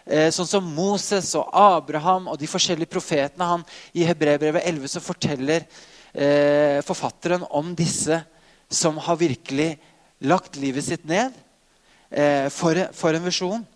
Eh, 0.07 0.29
sånn 0.31 0.47
som 0.47 0.67
Moses 0.71 1.33
og 1.35 1.49
Abraham 1.51 2.29
og 2.31 2.39
de 2.39 2.47
forskjellige 2.47 2.87
profetene. 2.93 3.43
Han, 3.43 3.63
I 3.91 4.05
Hebrebrevet 4.07 4.63
11 4.63 4.93
så 4.93 5.01
forteller 5.03 5.65
eh, 6.13 6.79
forfatteren 6.87 7.43
om 7.51 7.73
disse 7.75 8.21
som 8.71 8.99
har 9.03 9.19
virkelig 9.19 9.73
lagt 10.23 10.55
livet 10.59 10.85
sitt 10.85 11.03
ned 11.07 11.35
eh, 12.07 12.47
for, 12.53 12.79
for, 12.95 13.17
en 13.17 13.27
visjon. 13.27 13.67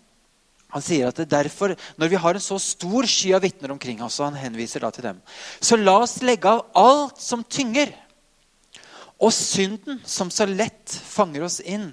Han 0.72 0.84
sier 0.84 1.08
at 1.08 1.18
det 1.20 1.28
derfor, 1.30 1.76
Når 1.96 2.08
vi 2.08 2.16
har 2.16 2.34
en 2.34 2.40
så 2.40 2.58
stor 2.58 3.06
sky 3.06 3.34
av 3.36 3.42
vitner 3.44 3.70
omkring 3.70 4.02
oss, 4.02 4.20
og 4.20 4.30
han 4.30 4.40
henviser 4.40 4.80
da 4.80 4.90
til 4.90 5.04
dem, 5.04 5.20
så 5.60 5.76
la 5.76 5.98
oss 6.00 6.22
legge 6.22 6.48
av 6.48 6.64
alt 6.74 7.20
som 7.20 7.44
tynger, 7.44 7.92
og 9.22 9.32
synden 9.32 10.00
som 10.08 10.30
så 10.30 10.46
lett 10.48 10.90
fanger 10.90 11.44
oss 11.46 11.60
inn, 11.60 11.92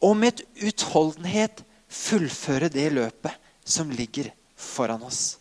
og 0.00 0.16
med 0.16 0.42
utholdenhet 0.60 1.62
fullføre 1.92 2.68
det 2.72 2.90
løpet 2.92 3.38
som 3.64 3.90
ligger 3.90 4.32
foran 4.56 5.02
oss. 5.06 5.38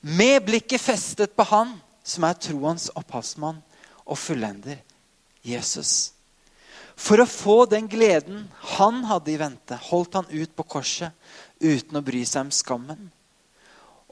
Med 0.00 0.44
blikket 0.46 0.80
festet 0.80 1.34
på 1.36 1.46
Han 1.50 1.76
som 2.06 2.24
er 2.28 2.38
troens 2.38 2.90
opphavsmann 2.94 3.62
og 4.06 4.18
fullender, 4.18 4.78
Jesus. 5.42 6.15
For 6.96 7.20
å 7.20 7.28
få 7.28 7.58
den 7.68 7.88
gleden 7.92 8.46
han 8.76 9.02
hadde 9.04 9.34
i 9.34 9.38
vente, 9.40 9.76
holdt 9.90 10.16
han 10.16 10.30
ut 10.32 10.56
på 10.56 10.64
korset 10.76 11.12
uten 11.60 11.98
å 11.98 12.04
bry 12.04 12.24
seg 12.24 12.46
om 12.46 12.54
skammen. 12.54 13.10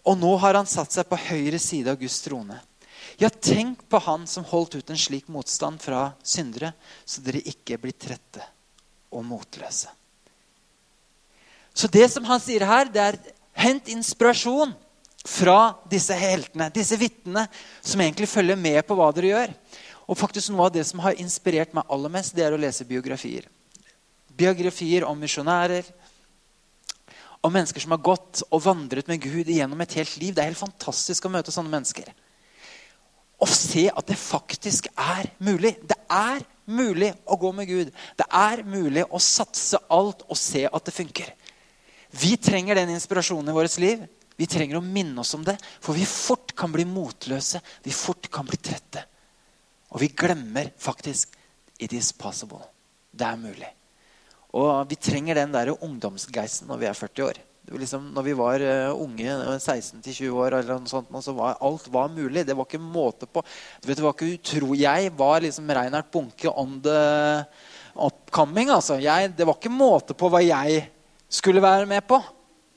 Og 0.04 0.18
nå 0.20 0.34
har 0.42 0.58
han 0.58 0.68
satt 0.68 0.92
seg 0.92 1.08
på 1.08 1.18
høyre 1.30 1.58
side 1.58 1.88
av 1.90 1.98
Guds 2.00 2.20
trone. 2.24 2.58
Ja, 3.20 3.30
tenk 3.30 3.86
på 3.88 4.00
han 4.04 4.26
som 4.28 4.44
holdt 4.48 4.76
ut 4.76 4.90
en 4.90 5.00
slik 5.00 5.28
motstand 5.32 5.80
fra 5.82 6.10
syndere, 6.22 6.74
så 7.04 7.24
dere 7.24 7.44
ikke 7.48 7.78
blir 7.80 7.96
trette 7.96 8.44
og 9.14 9.24
motløse. 9.28 9.88
Så 11.74 11.88
det 11.90 12.06
som 12.12 12.26
han 12.28 12.42
sier 12.42 12.66
her, 12.68 12.90
det 12.90 13.02
er 13.02 13.18
hent 13.64 13.88
inspirasjon 13.90 14.74
fra 15.24 15.74
disse 15.90 16.14
heltene, 16.18 16.68
disse 16.74 16.98
vitnene, 17.00 17.46
som 17.80 18.02
egentlig 18.02 18.28
følger 18.30 18.60
med 18.60 18.82
på 18.86 18.96
hva 18.98 19.08
dere 19.14 19.32
gjør. 19.32 19.54
Og 20.04 20.18
faktisk 20.20 20.52
Noe 20.52 20.68
av 20.68 20.74
det 20.74 20.84
som 20.86 21.00
har 21.04 21.16
inspirert 21.20 21.72
meg 21.76 21.88
aller 21.92 22.12
mest, 22.12 22.34
det 22.36 22.44
er 22.44 22.56
å 22.56 22.60
lese 22.60 22.86
biografier. 22.88 23.46
Biografier 24.34 25.06
om 25.08 25.18
misjonærer, 25.20 25.86
om 27.44 27.52
mennesker 27.52 27.80
som 27.80 27.92
har 27.92 28.02
gått 28.04 28.42
og 28.48 28.62
vandret 28.64 29.08
med 29.08 29.20
Gud 29.20 29.48
gjennom 29.52 29.80
et 29.84 29.96
helt 29.98 30.16
liv. 30.16 30.32
Det 30.34 30.42
er 30.42 30.50
helt 30.50 30.60
fantastisk 30.60 31.26
å 31.26 31.32
møte 31.32 31.52
sånne 31.52 31.72
mennesker. 31.72 32.08
Og 33.44 33.50
se 33.52 33.86
at 33.92 34.06
det 34.08 34.16
faktisk 34.16 34.88
er 34.96 35.28
mulig. 35.44 35.74
Det 35.84 35.98
er 36.08 36.40
mulig 36.64 37.10
å 37.28 37.36
gå 37.40 37.50
med 37.52 37.68
Gud. 37.68 37.90
Det 38.16 38.26
er 38.32 38.64
mulig 38.64 39.04
å 39.04 39.20
satse 39.20 39.80
alt 39.92 40.24
og 40.28 40.40
se 40.40 40.64
at 40.64 40.88
det 40.88 40.96
funker. 40.96 41.32
Vi 42.14 42.36
trenger 42.40 42.78
den 42.80 42.94
inspirasjonen 42.94 43.52
i 43.52 43.56
vårt 43.56 43.76
liv. 43.82 44.04
Vi 44.40 44.48
trenger 44.50 44.80
å 44.80 44.84
minne 44.84 45.20
oss 45.20 45.34
om 45.36 45.44
det, 45.46 45.54
for 45.82 45.94
vi 45.94 46.06
fort 46.08 46.56
kan 46.58 46.72
bli 46.72 46.86
motløse. 46.88 47.60
Vi 47.84 47.92
fort 47.94 48.26
kan 48.32 48.46
bli 48.48 48.58
trette. 48.58 49.04
Og 49.94 50.02
vi 50.02 50.10
glemmer 50.10 50.72
faktisk 50.78 51.38
It 51.82 51.92
is 51.94 52.12
possible. 52.14 52.62
Det 53.10 53.26
er 53.26 53.38
mulig. 53.38 53.70
Og 54.54 54.86
vi 54.90 54.98
trenger 54.98 55.40
den 55.40 55.54
der 55.54 55.72
ungdomsgeisten 55.74 56.68
når 56.70 56.80
vi 56.80 56.86
er 56.86 56.98
40 56.98 57.26
år. 57.26 57.40
Liksom, 57.74 58.10
når 58.12 58.26
vi 58.26 58.34
var 58.36 58.62
uh, 58.62 59.00
unge, 59.00 59.24
16-20 59.56 60.28
år, 60.36 60.58
eller 60.58 60.82
noe 60.82 60.90
sånt, 60.90 61.08
så 61.24 61.32
var 61.34 61.56
alt 61.64 61.86
var 61.90 62.10
mulig. 62.12 62.44
Det 62.44 62.54
var 62.54 62.68
ikke 62.68 62.82
måte 62.82 63.26
på. 63.26 63.40
Du 63.80 63.88
vet, 63.88 63.96
det 63.96 64.04
var 64.04 64.14
ikke 64.14 64.34
utro. 64.36 64.74
Jeg 64.76 65.14
var 65.16 65.40
liksom 65.42 65.72
Reinhard 65.72 66.10
Bunke 66.12 66.52
on 66.52 66.76
the 66.84 67.00
upcoming. 67.94 68.70
Altså. 68.74 69.00
Jeg, 69.02 69.32
det 69.34 69.48
var 69.48 69.56
ikke 69.56 69.72
måte 69.72 70.16
på 70.18 70.28
hva 70.30 70.42
jeg 70.44 70.84
skulle 71.32 71.64
være 71.64 71.88
med 71.90 72.04
på. 72.06 72.20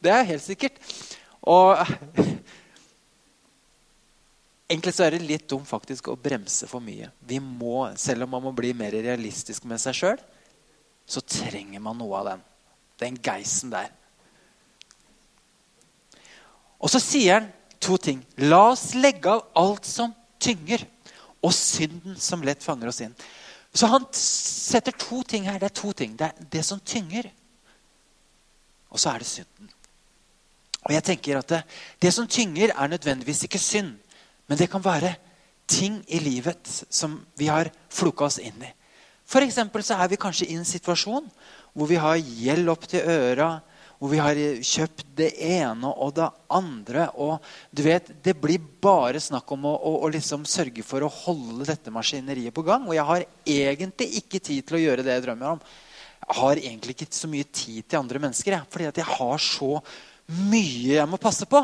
Det 0.01 0.13
er 0.13 0.29
helt 0.31 0.45
sikkert. 0.45 0.79
Og 1.43 1.83
Egentlig 4.67 4.93
så 4.97 5.05
er 5.05 5.15
det 5.15 5.23
litt 5.23 5.45
dumt 5.47 5.67
faktisk 5.69 6.09
å 6.11 6.17
bremse 6.19 6.67
for 6.67 6.83
mye. 6.83 7.07
Vi 7.23 7.39
må, 7.39 7.87
Selv 7.95 8.25
om 8.25 8.33
man 8.35 8.43
må 8.49 8.51
bli 8.55 8.73
mer 8.75 8.91
realistisk 8.91 9.63
med 9.63 9.79
seg 9.79 9.95
sjøl, 9.95 10.19
så 11.07 11.23
trenger 11.23 11.79
man 11.79 11.95
noe 11.97 12.19
av 12.19 12.25
den. 12.33 12.43
Den 12.99 13.19
geisen 13.23 13.71
der. 13.71 13.93
Og 16.83 16.91
så 16.91 16.99
sier 16.99 17.39
han 17.39 17.47
to 17.79 17.95
ting. 17.97 18.19
La 18.43 18.73
oss 18.73 18.91
legge 18.97 19.31
av 19.31 19.45
alt 19.55 19.87
som 19.87 20.11
tynger, 20.41 20.83
og 21.41 21.53
synden 21.53 22.17
som 22.19 22.43
lett 22.43 22.65
fanger 22.65 22.91
oss 22.91 22.99
inn. 23.05 23.15
Så 23.73 23.87
han 23.87 24.03
setter 24.17 24.91
to 24.91 25.21
ting 25.23 25.45
her. 25.47 25.59
Det 25.61 25.69
er 25.69 25.79
to 25.79 25.93
ting. 25.95 26.15
Det 26.17 26.27
er 26.27 26.47
det 26.51 26.63
som 26.65 26.79
tynger, 26.81 27.29
og 28.89 28.99
så 28.99 29.13
er 29.13 29.23
det 29.23 29.29
synden. 29.29 29.71
Og 30.87 30.93
jeg 30.95 31.03
tenker 31.03 31.39
at 31.39 31.49
det, 31.51 31.61
det 32.01 32.13
som 32.15 32.27
tynger, 32.27 32.71
er 32.71 32.91
nødvendigvis 32.91 33.43
ikke 33.47 33.59
synd. 33.61 33.95
Men 34.47 34.59
det 34.59 34.69
kan 34.71 34.83
være 34.83 35.15
ting 35.67 35.99
i 36.07 36.19
livet 36.23 36.69
som 36.89 37.19
vi 37.37 37.49
har 37.51 37.69
floka 37.91 38.27
oss 38.27 38.39
inn 38.39 38.63
i. 38.63 38.73
For 39.27 39.43
så 39.51 39.97
er 39.97 40.07
vi 40.07 40.19
kanskje 40.19 40.47
i 40.47 40.55
en 40.55 40.67
situasjon 40.67 41.25
hvor 41.75 41.89
vi 41.89 41.97
har 41.99 42.15
gjeld 42.17 42.71
opp 42.71 42.87
til 42.87 43.03
øra, 43.03 43.57
hvor 43.99 44.13
vi 44.13 44.21
har 44.21 44.39
kjøpt 44.63 45.03
det 45.17 45.33
ene 45.43 45.89
og 45.89 46.13
det 46.15 46.29
andre. 46.53 47.09
Og 47.19 47.43
du 47.75 47.83
vet, 47.85 48.07
det 48.23 48.37
blir 48.39 48.63
bare 48.81 49.19
snakk 49.21 49.51
om 49.51 49.67
å, 49.67 49.73
å, 49.75 49.91
å 50.07 50.11
liksom 50.13 50.45
sørge 50.47 50.85
for 50.85 51.03
å 51.03 51.11
holde 51.11 51.67
dette 51.67 51.91
maskineriet 51.93 52.55
på 52.55 52.63
gang. 52.65 52.87
Og 52.87 52.95
jeg 52.95 53.07
har 53.09 53.27
egentlig 53.43 54.09
ikke 54.21 54.39
tid 54.39 54.63
til 54.63 54.79
å 54.79 54.83
gjøre 54.85 55.05
det 55.05 55.17
jeg 55.17 55.27
drømmer 55.27 55.57
om 55.57 55.67
jeg 56.27 56.35
har 56.41 56.59
egentlig 56.59 56.95
ikke 56.95 57.07
så 57.15 57.27
mye 57.31 57.47
tid 57.55 57.85
til 57.87 58.01
andre 58.01 58.19
mennesker. 58.19 58.55
Jeg, 58.57 58.67
fordi 58.73 58.87
jeg 58.89 59.07
har 59.07 59.43
så 59.43 59.69
mye 60.27 60.97
jeg 60.97 61.07
må 61.07 61.19
passe 61.21 61.47
på. 61.47 61.61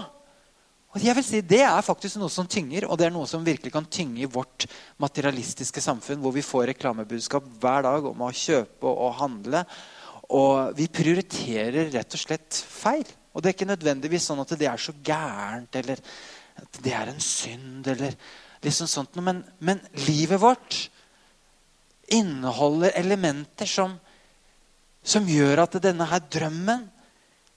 Og 0.93 1.01
jeg 1.01 1.15
vil 1.17 1.25
si 1.25 1.41
Det 1.41 1.63
er 1.65 1.85
faktisk 1.85 2.19
noe 2.21 2.31
som 2.31 2.47
tynger, 2.49 2.85
og 2.87 2.99
det 2.99 3.07
er 3.07 3.15
noe 3.15 3.29
som 3.29 3.45
virkelig 3.45 3.73
kan 3.73 3.87
tynge 3.89 4.23
i 4.23 4.29
vårt 4.29 4.67
materialistiske 5.01 5.81
samfunn, 5.81 6.21
hvor 6.21 6.35
vi 6.35 6.45
får 6.45 6.69
reklamebudskap 6.73 7.47
hver 7.61 7.87
dag 7.87 8.05
om 8.11 8.21
å 8.21 8.29
kjøpe 8.29 8.89
og 8.91 9.17
handle. 9.19 9.63
Og 10.33 10.77
vi 10.77 10.87
prioriterer 10.87 11.91
rett 11.93 12.15
og 12.15 12.21
slett 12.21 12.61
feil. 12.69 13.05
Og 13.33 13.41
det 13.41 13.49
er 13.49 13.57
ikke 13.57 13.71
nødvendigvis 13.71 14.29
sånn 14.29 14.41
at 14.43 14.53
det 14.59 14.69
er 14.69 14.81
så 14.81 14.93
gærent, 15.05 15.75
eller 15.81 16.01
at 16.61 16.81
det 16.85 16.93
er 16.93 17.09
en 17.09 17.21
synd, 17.23 17.89
eller 17.89 18.13
liksom 18.63 18.89
sånt. 18.89 19.17
Men, 19.17 19.41
men 19.57 19.81
livet 20.05 20.41
vårt 20.41 20.83
inneholder 22.13 22.93
elementer 22.99 23.69
som 23.69 23.97
som 25.03 25.27
gjør 25.27 25.65
at 25.65 25.75
denne 25.83 26.07
her 26.07 26.23
drømmen, 26.31 26.87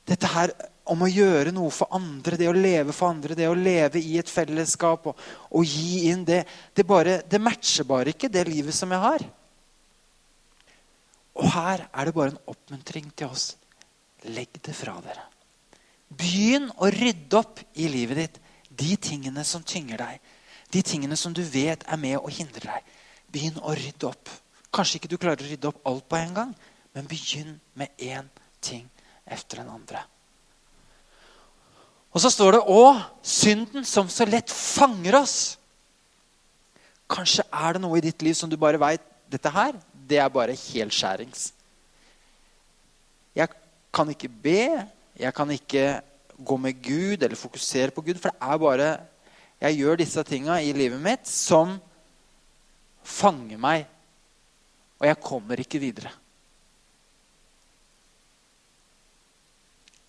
dette 0.06 0.30
her 0.30 0.52
om 0.92 1.02
å 1.02 1.10
gjøre 1.10 1.52
noe 1.54 1.72
for 1.74 1.90
andre, 1.96 2.38
det 2.38 2.48
å 2.50 2.54
leve 2.54 2.94
for 2.94 3.10
andre, 3.10 3.34
det 3.38 3.48
å 3.50 3.56
leve 3.58 3.98
i 3.98 4.16
et 4.20 4.30
fellesskap 4.30 5.08
og, 5.10 5.18
og 5.50 5.66
gi 5.66 6.06
inn 6.12 6.24
det 6.26 6.44
det, 6.74 6.84
bare, 6.86 7.18
det 7.26 7.40
matcher 7.42 7.86
bare 7.88 8.14
ikke 8.14 8.30
det 8.32 8.46
livet 8.48 8.74
som 8.76 8.92
jeg 8.94 9.02
har. 9.02 9.26
Og 11.36 11.50
her 11.52 11.84
er 11.90 12.08
det 12.08 12.14
bare 12.16 12.32
en 12.32 12.52
oppmuntring 12.52 13.10
til 13.18 13.32
oss. 13.32 13.50
Legg 14.32 14.60
det 14.64 14.74
fra 14.74 14.96
dere. 15.04 15.26
Begynn 16.08 16.70
å 16.80 16.88
rydde 16.92 17.38
opp 17.38 17.60
i 17.74 17.90
livet 17.90 18.22
ditt 18.22 18.40
de 18.76 18.96
tingene 18.96 19.44
som 19.44 19.64
tynger 19.66 20.00
deg. 20.00 20.32
De 20.72 20.82
tingene 20.82 21.16
som 21.18 21.34
du 21.34 21.42
vet 21.42 21.84
er 21.84 22.00
med 22.00 22.18
å 22.18 22.32
hindre 22.32 22.70
deg. 22.70 22.90
Begynn 23.32 23.60
å 23.60 23.74
rydde 23.76 24.08
opp. 24.08 24.30
Kanskje 24.72 25.00
ikke 25.00 25.12
du 25.12 25.18
klarer 25.18 25.42
å 25.42 25.50
rydde 25.50 25.70
opp 25.70 25.86
alt 25.88 26.08
på 26.08 26.18
en 26.18 26.34
gang, 26.36 26.52
men 26.94 27.08
begynn 27.10 27.56
med 27.74 27.92
én 28.02 28.28
ting 28.60 28.86
etter 29.24 29.62
den 29.62 29.72
andre. 29.72 30.02
Og 32.16 32.22
så 32.24 32.30
står 32.32 32.56
det 32.56 32.62
òg 32.72 33.02
synden 33.20 33.84
som 33.84 34.08
så 34.08 34.24
lett 34.24 34.48
fanger 34.48 35.18
oss. 35.18 35.58
Kanskje 37.12 37.44
er 37.52 37.76
det 37.76 37.82
noe 37.84 37.98
i 38.00 38.04
ditt 38.06 38.24
liv 38.24 38.32
som 38.38 38.48
du 38.48 38.56
bare 38.56 38.80
veit 38.80 39.04
dette 39.28 39.52
her, 39.52 39.76
det 39.92 40.22
er 40.22 40.32
bare 40.32 40.56
helskjærings. 40.56 41.50
Jeg 43.36 43.52
kan 43.92 44.08
ikke 44.14 44.30
be, 44.32 44.62
jeg 45.20 45.36
kan 45.36 45.52
ikke 45.52 45.84
gå 46.36 46.56
med 46.60 46.80
Gud 46.80 47.20
eller 47.20 47.36
fokusere 47.36 47.92
på 47.92 48.06
Gud, 48.06 48.16
for 48.22 48.32
det 48.32 48.40
er 48.40 48.64
bare 48.64 48.88
Jeg 49.60 49.78
gjør 49.78 49.96
disse 49.96 50.22
tinga 50.28 50.58
i 50.60 50.72
livet 50.76 51.00
mitt 51.00 51.28
som 51.28 51.78
fanger 53.00 53.56
meg, 53.56 53.86
og 55.00 55.06
jeg 55.08 55.20
kommer 55.24 55.60
ikke 55.60 55.80
videre. 55.80 56.12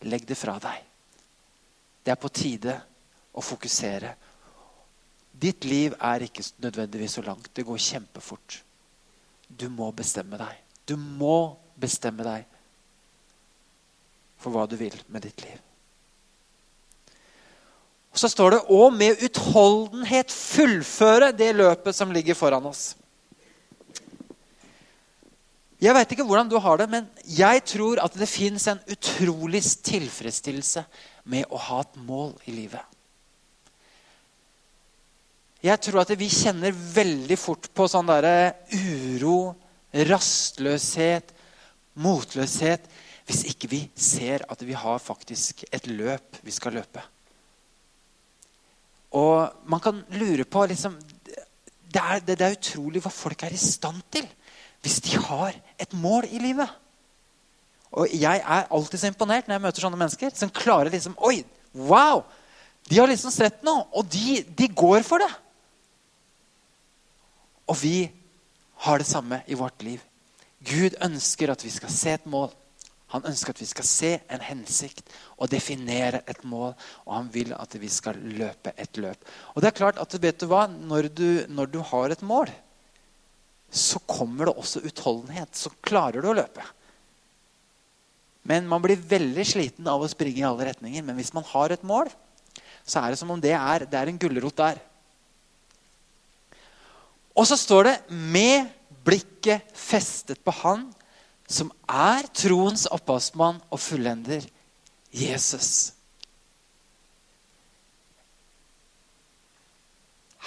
Legg 0.04 0.28
det 0.28 0.36
fra 0.36 0.58
deg. 0.60 0.87
Det 2.08 2.14
er 2.14 2.20
på 2.24 2.30
tide 2.32 2.72
å 3.36 3.42
fokusere. 3.44 4.14
Ditt 5.36 5.66
liv 5.68 5.92
er 6.00 6.24
ikke 6.24 6.46
nødvendigvis 6.64 7.18
så 7.18 7.24
langt. 7.26 7.50
Det 7.52 7.66
går 7.68 7.82
kjempefort. 7.84 8.62
Du 9.52 9.66
må 9.68 9.90
bestemme 9.92 10.40
deg. 10.40 10.62
Du 10.88 10.96
må 10.96 11.58
bestemme 11.76 12.24
deg 12.24 12.46
for 14.40 14.56
hva 14.56 14.64
du 14.72 14.78
vil 14.80 14.96
med 15.12 15.26
ditt 15.28 15.44
liv. 15.44 15.58
Og 18.16 18.22
Så 18.24 18.30
står 18.32 18.52
det 18.52 18.62
'og 18.70 18.94
med 18.94 19.20
utholdenhet 19.28 20.32
fullføre 20.32 21.36
det 21.36 21.56
løpet 21.56 21.96
som 21.96 22.12
ligger 22.12 22.34
foran 22.34 22.64
oss'. 22.64 22.96
Jeg 25.82 25.94
veit 25.94 26.12
ikke 26.12 26.26
hvordan 26.26 26.50
du 26.50 26.58
har 26.58 26.78
det, 26.78 26.90
men 26.90 27.10
jeg 27.28 27.66
tror 27.66 28.00
at 28.00 28.14
det 28.14 28.30
fins 28.30 28.68
en 28.68 28.80
utrolig 28.88 29.62
tilfredsstillelse 29.62 30.86
med 31.28 31.48
å 31.52 31.60
ha 31.70 31.82
et 31.84 31.98
mål 32.08 32.36
i 32.48 32.56
livet. 32.56 32.84
Jeg 35.64 35.82
tror 35.84 36.04
at 36.04 36.14
vi 36.20 36.30
kjenner 36.30 36.72
veldig 36.72 37.38
fort 37.40 37.68
på 37.76 37.88
sånn 37.90 38.08
derre 38.08 38.54
uro, 38.72 39.56
rastløshet, 40.08 41.34
motløshet 41.98 42.86
hvis 43.28 43.44
ikke 43.52 43.70
vi 43.72 43.82
ser 43.98 44.46
at 44.48 44.62
vi 44.64 44.76
har 44.78 45.02
faktisk 45.04 45.66
et 45.74 45.90
løp 45.90 46.40
vi 46.46 46.54
skal 46.56 46.78
løpe. 46.78 47.02
Og 49.18 49.68
man 49.72 49.82
kan 49.84 50.00
lure 50.20 50.46
på 50.46 50.66
liksom, 50.70 50.96
det, 50.96 52.02
er, 52.02 52.22
det, 52.24 52.40
er, 52.40 52.56
utrolig 52.56 53.02
hva 53.04 53.12
folk 53.12 53.44
er 53.44 53.56
i 53.56 53.62
stand 53.62 54.04
til 54.14 54.28
hvis 54.86 55.00
de 55.08 55.18
har 55.20 55.56
et 55.82 55.94
mål 55.98 56.28
i 56.30 56.40
livet. 56.40 56.70
Og 57.96 58.12
jeg 58.12 58.42
er 58.42 58.68
alltid 58.74 59.02
så 59.02 59.12
imponert 59.12 59.48
når 59.48 59.58
jeg 59.58 59.64
møter 59.64 59.86
sånne 59.86 60.00
mennesker 60.00 60.36
som 60.36 60.52
klarer 60.54 60.92
liksom 60.94 61.16
Oi, 61.28 61.42
wow! 61.74 62.26
De 62.88 63.00
har 63.00 63.10
liksom 63.12 63.34
sett 63.34 63.64
noe, 63.68 63.84
og 63.92 64.08
de, 64.12 64.42
de 64.56 64.68
går 64.72 65.04
for 65.04 65.20
det. 65.20 65.32
Og 67.68 67.76
vi 67.82 67.98
har 68.86 69.02
det 69.02 69.10
samme 69.10 69.42
i 69.48 69.58
vårt 69.60 69.84
liv. 69.84 70.00
Gud 70.64 70.96
ønsker 71.04 71.52
at 71.52 71.66
vi 71.66 71.72
skal 71.74 71.92
se 71.92 72.14
et 72.16 72.30
mål. 72.30 72.54
Han 73.12 73.28
ønsker 73.28 73.54
at 73.54 73.60
vi 73.62 73.68
skal 73.68 73.88
se 73.88 74.12
en 74.32 74.44
hensikt 74.44 75.12
og 75.38 75.52
definere 75.52 76.22
et 76.28 76.40
mål. 76.48 76.74
Og 77.06 77.14
han 77.16 77.30
vil 77.34 77.54
at 77.56 77.76
vi 77.80 77.92
skal 77.92 78.20
løpe 78.20 78.72
et 78.76 79.00
løp. 79.00 79.20
Og 79.56 79.64
det 79.64 79.72
er 79.72 79.80
klart 79.80 80.00
at 80.02 80.18
vet 80.24 80.40
du 80.40 80.48
hva? 80.52 80.66
Når 80.68 81.12
du, 81.12 81.30
når 81.48 81.72
du 81.72 81.80
har 81.92 82.12
et 82.12 82.24
mål, 82.24 82.52
så 83.68 84.00
kommer 84.08 84.48
det 84.48 84.56
også 84.56 84.84
utholdenhet. 84.88 85.56
Så 85.56 85.72
klarer 85.84 86.24
du 86.24 86.32
å 86.32 86.38
løpe. 86.40 86.64
Men 88.48 88.68
man 88.70 88.84
blir 88.84 89.00
veldig 89.00 89.44
sliten 89.46 89.88
av 89.92 90.02
å 90.04 90.10
springe 90.12 90.40
i 90.40 90.48
alle 90.48 90.70
retninger. 90.70 91.04
Men 91.04 91.18
hvis 91.20 91.34
man 91.36 91.46
har 91.50 91.74
et 91.76 91.84
mål, 91.84 92.08
så 92.88 93.02
er 93.02 93.12
det 93.12 93.20
som 93.20 93.34
om 93.34 93.42
det 93.44 93.52
er, 93.58 93.84
det 93.84 94.00
er 94.00 94.12
en 94.12 94.20
gulrot 94.22 94.56
der. 94.62 94.80
Og 97.38 97.46
så 97.46 97.58
står 97.60 97.84
det 97.84 97.96
'med 98.10 98.72
blikket 99.06 99.62
festet 99.76 100.40
på 100.44 100.52
Han 100.64 100.94
som 101.48 101.72
er 101.88 102.28
troens 102.36 102.88
opphavsmann 102.92 103.62
og 103.72 103.80
fullender, 103.80 104.44
Jesus. 105.12 105.94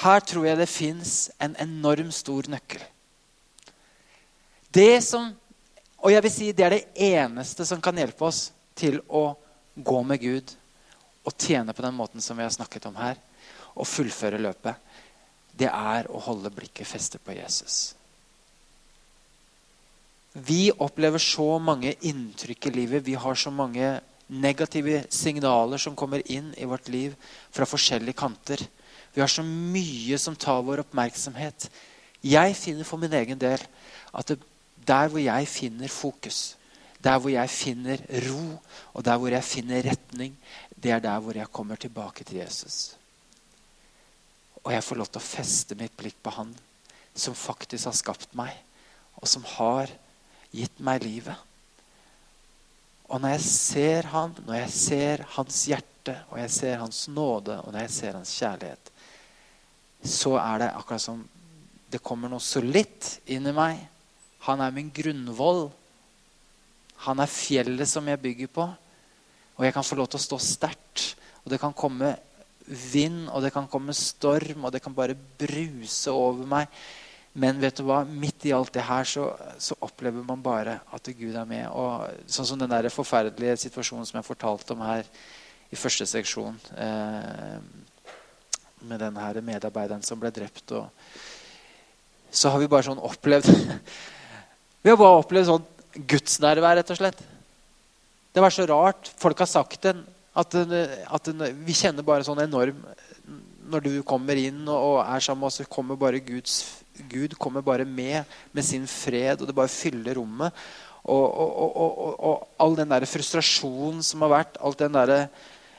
Her 0.01 0.21
tror 0.21 0.47
jeg 0.47 0.59
det 0.61 0.69
fins 0.69 1.31
en 1.41 1.57
enorm 1.61 2.13
stor 2.13 2.49
nøkkel. 2.49 2.83
Det 4.73 5.03
som, 5.05 5.33
og 6.01 6.13
jeg 6.13 6.25
vil 6.25 6.33
si 6.33 6.51
det 6.57 6.67
er 6.67 6.77
det 6.77 7.07
eneste 7.11 7.67
som 7.69 7.81
kan 7.83 7.97
hjelpe 7.97 8.25
oss 8.25 8.49
til 8.79 9.01
å 9.09 9.35
gå 9.77 10.03
med 10.07 10.23
Gud 10.23 10.55
og 11.29 11.37
tjene 11.37 11.75
på 11.77 11.85
den 11.85 11.97
måten 11.97 12.25
som 12.25 12.39
vi 12.39 12.47
har 12.47 12.53
snakket 12.55 12.89
om 12.89 12.97
her, 12.97 13.19
og 13.77 13.87
fullføre 13.87 14.41
løpet, 14.41 14.77
det 15.61 15.69
er 15.69 16.09
å 16.11 16.21
holde 16.25 16.53
blikket 16.55 16.89
festet 16.89 17.23
på 17.25 17.37
Jesus. 17.37 17.95
Vi 20.33 20.71
opplever 20.71 21.21
så 21.21 21.59
mange 21.59 21.93
inntrykk 22.07 22.71
i 22.71 22.75
livet. 22.75 23.05
Vi 23.05 23.17
har 23.19 23.35
så 23.35 23.51
mange 23.51 23.99
negative 24.31 25.03
signaler 25.11 25.81
som 25.83 25.97
kommer 25.99 26.23
inn 26.31 26.53
i 26.57 26.69
vårt 26.71 26.89
liv 26.89 27.17
fra 27.51 27.67
forskjellige 27.67 28.19
kanter. 28.19 28.63
Vi 29.13 29.21
har 29.21 29.31
så 29.31 29.43
mye 29.43 30.19
som 30.23 30.39
tar 30.39 30.63
vår 30.63 30.85
oppmerksomhet. 30.85 31.67
Jeg 32.23 32.55
finner 32.57 32.87
for 32.87 33.03
min 33.03 33.17
egen 33.19 33.41
del 33.41 33.59
at 34.15 34.31
det, 34.31 34.39
der 34.87 35.09
hvor 35.09 35.23
jeg 35.23 35.49
finner 35.49 35.89
fokus, 35.89 36.57
der 37.05 37.19
hvor 37.19 37.33
jeg 37.33 37.51
finner 37.51 38.01
ro, 38.29 38.61
og 38.95 39.05
der 39.05 39.17
hvor 39.17 39.29
jeg 39.29 39.45
finner 39.45 39.85
retning, 39.91 40.37
det 40.83 40.91
er 40.91 40.99
der 40.99 41.19
hvor 41.21 41.37
jeg 41.37 41.53
kommer 41.53 41.77
tilbake 41.77 42.25
til 42.25 42.37
Jesus. 42.37 42.97
Og 44.65 44.73
jeg 44.73 44.85
får 44.85 44.97
lov 44.97 45.09
til 45.09 45.21
å 45.21 45.31
feste 45.31 45.77
mitt 45.79 45.97
blikk 45.97 46.19
på 46.23 46.33
Han 46.37 46.53
som 47.15 47.35
faktisk 47.35 47.89
har 47.89 47.97
skapt 47.97 48.35
meg, 48.39 48.53
og 49.21 49.29
som 49.29 49.45
har 49.57 49.91
gitt 50.55 50.81
meg 50.81 51.03
livet. 51.05 51.37
Og 53.11 53.21
når 53.21 53.35
jeg 53.35 53.47
ser 53.49 54.09
ham, 54.13 54.35
når 54.47 54.61
jeg 54.63 54.73
ser 54.77 55.25
hans 55.35 55.65
hjerte, 55.67 56.15
og 56.31 56.39
jeg 56.39 56.53
ser 56.55 56.79
hans 56.79 57.09
nåde, 57.11 57.59
og 57.65 57.73
når 57.73 57.87
jeg 57.87 57.95
ser 57.97 58.19
hans 58.19 58.35
kjærlighet, 58.39 58.93
så 60.07 60.37
er 60.41 60.63
det 60.63 60.71
akkurat 60.77 61.03
som 61.03 61.25
det 61.91 62.01
kommer 62.07 62.31
noe 62.31 62.43
solidt 62.43 63.17
inn 63.35 63.49
i 63.51 63.55
meg. 63.55 63.81
Han 64.47 64.63
er 64.65 64.75
min 64.75 64.91
grunnvoll. 64.95 65.69
Han 67.07 67.21
er 67.21 67.33
fjellet 67.33 67.89
som 67.89 68.09
jeg 68.09 68.23
bygger 68.23 68.53
på. 68.55 68.67
Og 69.59 69.67
jeg 69.67 69.77
kan 69.77 69.85
få 69.85 69.99
lov 69.99 70.09
til 70.09 70.21
å 70.21 70.27
stå 70.27 70.41
sterkt. 70.41 71.05
Og 71.45 71.53
det 71.53 71.61
kan 71.61 71.77
komme 71.77 72.15
vind, 72.71 73.27
og 73.29 73.43
det 73.43 73.53
kan 73.53 73.69
komme 73.69 73.95
storm, 73.97 74.65
og 74.65 74.73
det 74.73 74.83
kan 74.85 74.95
bare 74.95 75.17
bruse 75.17 76.13
over 76.13 76.47
meg. 76.49 76.69
Men 77.33 77.61
vet 77.63 77.79
du 77.79 77.85
hva? 77.87 78.03
midt 78.05 78.47
i 78.49 78.55
alt 78.55 78.73
det 78.75 78.83
her 78.89 79.07
så, 79.07 79.29
så, 79.59 79.77
opplever 79.87 80.25
man 80.27 80.43
bare 80.43 80.81
at 80.91 81.11
Gud 81.15 81.37
er 81.37 81.47
med. 81.47 81.69
Og 81.71 82.27
sånn 82.27 82.49
som 82.49 82.59
den 82.59 82.73
der 82.73 82.91
forferdelige 82.91 83.59
situasjonen 83.67 84.09
som 84.09 84.19
jeg 84.19 84.27
fortalte 84.27 84.75
om 84.75 84.83
her 84.83 85.07
i 85.71 85.79
første 85.79 86.07
seksjon. 86.11 86.57
Eh, 86.75 87.61
med 88.81 88.99
den 88.99 89.21
her 89.21 89.41
medarbeideren 89.45 90.03
som 90.03 90.19
ble 90.19 90.33
drept. 90.35 90.73
Og, 90.75 90.89
så 92.31 92.51
har 92.51 92.63
vi 92.63 92.71
bare 92.71 92.89
sånn 92.89 93.03
opplevd 93.03 93.47
Vi 94.81 94.89
har 94.89 94.97
bare 94.97 95.21
opplevd 95.21 95.51
sånn 95.51 96.05
gudsnærvær, 96.09 96.79
rett 96.79 96.93
og 96.95 96.99
slett. 97.01 97.21
Det 98.33 98.43
var 98.43 98.55
så 98.55 98.65
rart. 98.71 99.11
Folk 99.21 99.43
har 99.43 99.51
sagt 99.51 99.83
det. 99.85 99.97
At, 100.41 100.55
at 100.57 101.31
vi 101.67 101.75
kjenner 101.75 102.07
bare 102.07 102.23
sånn 102.23 102.39
enorm 102.39 102.85
Når 103.67 103.83
du 103.83 103.95
kommer 104.07 104.39
inn 104.39 104.61
og, 104.71 105.01
er 105.03 105.25
sammen 105.25 105.43
med 105.43 105.49
oss, 105.49 105.59
så 105.59 105.67
kommer 105.67 105.99
bare 105.99 106.23
Guds 106.23 106.61
Gud 107.11 107.35
kommer 107.41 107.65
bare 107.65 107.87
med 107.89 108.29
med 108.53 108.65
sin 108.67 108.87
fred, 108.87 109.41
og 109.41 109.49
det 109.49 109.57
bare 109.57 109.73
fyller 109.73 110.19
rommet. 110.19 110.55
Og, 111.01 111.25
og, 111.25 111.77
og, 111.81 112.15
og 112.29 112.49
all 112.61 112.77
den 112.77 112.91
der 112.93 113.07
frustrasjonen 113.09 114.03
som 114.05 114.27
har 114.27 114.35
vært, 114.35 114.59
alt 114.61 114.83
den 114.83 114.99
der, 114.99 115.13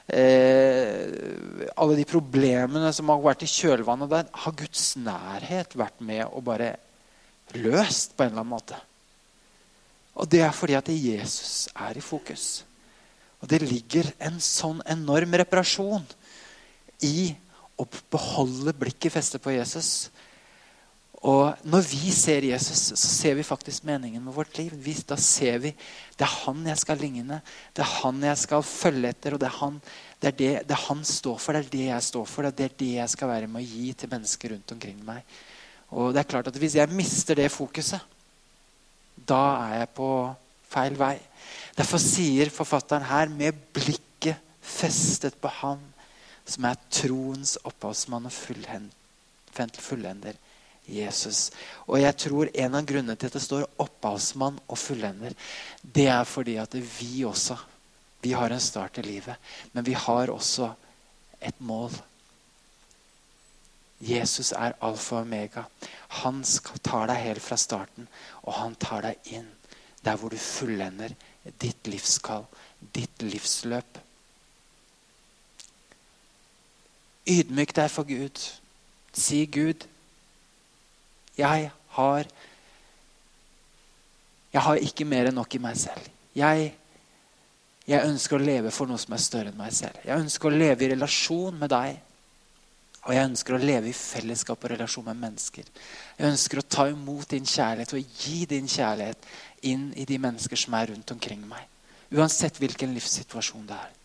eh, 0.10 1.68
alle 1.78 1.98
de 2.00 2.08
problemene 2.10 2.90
som 2.96 3.12
har 3.14 3.22
vært 3.22 3.46
i 3.46 3.52
kjølvannet 3.52 4.12
der, 4.12 4.32
har 4.46 4.58
Guds 4.64 4.96
nærhet 4.98 5.78
vært 5.78 6.02
med 6.02 6.26
og 6.26 6.48
bare 6.50 6.74
løst 7.54 8.18
på 8.18 8.26
en 8.26 8.34
eller 8.34 8.42
annen 8.42 8.56
måte. 8.56 8.82
Og 10.22 10.30
det 10.30 10.44
er 10.46 10.54
fordi 10.54 10.78
at 10.78 10.90
Jesus 10.94 11.68
er 11.74 11.98
i 11.98 12.04
fokus. 12.04 12.64
Og 13.42 13.50
det 13.50 13.64
ligger 13.66 14.12
en 14.22 14.38
sånn 14.38 14.84
enorm 14.86 15.34
reparasjon 15.42 16.06
i 17.02 17.32
å 17.82 17.88
beholde 18.14 18.76
blikket 18.78 19.16
festet 19.16 19.42
på 19.42 19.56
Jesus. 19.56 20.12
Og 21.22 21.58
når 21.70 21.86
vi 21.86 22.12
ser 22.14 22.46
Jesus, 22.46 22.84
så 22.94 22.98
ser 22.98 23.36
vi 23.38 23.46
faktisk 23.46 23.86
meningen 23.86 24.24
med 24.26 24.34
vårt 24.34 24.56
liv. 24.58 24.74
Vi, 24.74 24.94
da 25.06 25.18
ser 25.22 25.60
vi 25.62 25.74
det 26.18 26.26
er 26.26 26.38
han 26.46 26.64
jeg 26.66 26.82
skal 26.82 27.02
ligne, 27.02 27.42
det 27.78 27.84
er 27.84 27.92
han 28.00 28.24
jeg 28.26 28.40
skal 28.42 28.66
følge 28.66 29.12
etter. 29.14 29.36
og 29.36 29.42
Det 29.42 29.50
er 29.50 29.58
han, 29.60 29.78
det 30.22 30.32
er 30.32 30.38
det, 30.38 30.54
det 30.70 30.78
er 30.78 30.88
han 30.88 31.04
står 31.06 31.38
for, 31.42 31.54
det 31.58 31.66
er 31.66 31.76
det 31.78 31.86
jeg 31.92 32.08
står 32.10 32.26
for. 32.30 32.50
Det 32.50 32.70
er 32.70 32.80
det 32.80 32.94
jeg 32.96 33.14
skal 33.14 33.34
være 33.34 33.50
med 33.50 33.62
å 33.62 33.70
gi 33.70 33.92
til 33.94 34.14
mennesker 34.14 34.56
rundt 34.56 34.74
omkring 34.78 35.02
meg. 35.06 35.38
Og 35.94 36.10
det 36.14 36.24
er 36.24 36.32
klart 36.34 36.50
at 36.50 36.58
Hvis 36.58 36.78
jeg 36.78 36.94
mister 36.94 37.38
det 37.38 37.52
fokuset, 37.54 38.02
da 39.28 39.44
er 39.68 39.74
jeg 39.82 39.90
på 39.98 40.10
feil 40.72 40.96
vei. 41.00 41.18
Derfor 41.78 42.02
sier 42.02 42.52
forfatteren 42.54 43.08
her 43.10 43.32
med 43.32 43.58
blikket 43.74 44.40
festet 44.62 45.38
på 45.42 45.50
ham 45.62 45.82
som 46.48 46.66
er 46.68 46.80
troens 46.92 47.58
opphavsmann 47.64 48.28
og 48.28 48.34
fullender 49.82 50.36
Jesus. 50.92 51.52
Og 51.88 52.02
jeg 52.02 52.18
tror 52.20 52.50
en 52.54 52.76
av 52.76 52.88
grunnene 52.88 53.16
til 53.16 53.30
at 53.30 53.38
det 53.38 53.44
står 53.46 53.70
opphavsmann 53.80 54.58
og 54.68 54.78
fullender, 54.80 55.36
det 55.82 56.08
er 56.12 56.24
fordi 56.28 56.58
at 56.62 56.76
vi 56.76 57.24
også 57.28 57.60
vi 58.22 58.34
har 58.38 58.50
en 58.54 58.62
start 58.62 58.98
i 58.98 59.02
livet, 59.02 59.36
men 59.72 59.86
vi 59.86 59.94
har 59.98 60.30
også 60.30 60.72
et 61.42 61.58
mål. 61.58 61.92
Jesus 64.02 64.52
er 64.52 64.74
alfa 64.82 65.20
og 65.20 65.28
omega. 65.28 65.64
Han 66.22 66.42
tar 66.84 67.08
deg 67.12 67.22
helt 67.22 67.44
fra 67.46 67.58
starten, 67.58 68.08
og 68.42 68.54
han 68.58 68.76
tar 68.82 69.06
deg 69.06 69.34
inn 69.38 69.50
der 70.02 70.18
hvor 70.18 70.34
du 70.34 70.38
fullender 70.38 71.14
ditt 71.62 71.88
livskall, 71.88 72.48
ditt 72.94 73.22
livsløp. 73.22 74.00
Ydmyk 77.30 77.76
deg 77.78 77.92
for 77.94 78.10
Gud. 78.10 78.42
Si, 79.14 79.46
Gud, 79.46 79.86
jeg 81.38 81.72
har 81.98 82.28
Jeg 84.52 84.62
har 84.62 84.76
ikke 84.84 85.06
mer 85.08 85.30
enn 85.30 85.38
nok 85.40 85.54
i 85.56 85.60
meg 85.64 85.78
selv. 85.80 86.08
Jeg, 86.36 86.74
jeg 87.88 88.04
ønsker 88.04 88.36
å 88.36 88.44
leve 88.44 88.72
for 88.76 88.90
noe 88.90 89.00
som 89.00 89.14
er 89.16 89.22
større 89.24 89.48
enn 89.54 89.56
meg 89.56 89.72
selv. 89.72 89.96
Jeg 90.04 90.20
ønsker 90.20 90.50
å 90.50 90.58
leve 90.58 90.84
i 90.84 90.90
relasjon 90.92 91.56
med 91.56 91.72
deg. 91.72 92.02
Og 93.02 93.16
jeg 93.16 93.30
ønsker 93.32 93.56
å 93.58 93.62
leve 93.62 93.90
i 93.90 93.98
fellesskap 93.98 94.62
og 94.62 94.74
relasjon 94.76 95.08
med 95.08 95.18
mennesker. 95.24 95.70
Jeg 96.20 96.34
ønsker 96.36 96.62
å 96.62 96.68
ta 96.70 96.86
imot 96.92 97.32
din 97.34 97.48
kjærlighet 97.50 97.96
og 97.98 98.20
gi 98.22 98.44
din 98.50 98.70
kjærlighet 98.70 99.26
inn 99.72 99.88
i 99.98 100.06
de 100.06 100.20
mennesker 100.22 100.60
som 100.60 100.76
er 100.78 100.92
rundt 100.92 101.14
omkring 101.16 101.42
meg. 101.50 101.66
Uansett 102.14 102.60
hvilken 102.62 102.94
livssituasjon 102.94 103.66
det 103.70 103.80
er. 103.80 103.98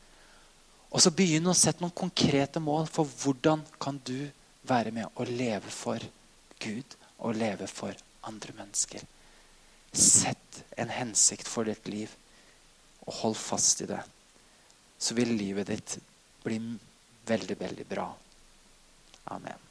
Og 0.97 1.03
så 1.03 1.13
begynn 1.13 1.51
å 1.51 1.57
sette 1.57 1.83
noen 1.85 1.93
konkrete 1.97 2.63
mål 2.63 2.89
for 2.89 3.11
hvordan 3.21 3.65
kan 3.83 3.99
du 4.07 4.31
være 4.67 4.95
med 4.95 5.21
å 5.21 5.27
leve 5.29 5.71
for 5.73 6.01
Gud 6.63 6.97
og 7.19 7.37
leve 7.37 7.69
for 7.69 7.93
andre 8.27 8.55
mennesker. 8.57 9.03
Sett 9.93 10.63
en 10.77 10.93
hensikt 10.93 11.49
for 11.49 11.69
ditt 11.69 11.89
liv, 11.89 12.13
og 13.07 13.21
hold 13.21 13.37
fast 13.39 13.83
i 13.85 13.91
det. 13.91 14.01
Så 14.99 15.15
vil 15.19 15.37
livet 15.37 15.69
ditt 15.69 15.99
bli 16.45 16.59
veldig, 17.27 17.59
veldig 17.61 17.87
bra. 17.89 18.09
Amen. 19.31 19.66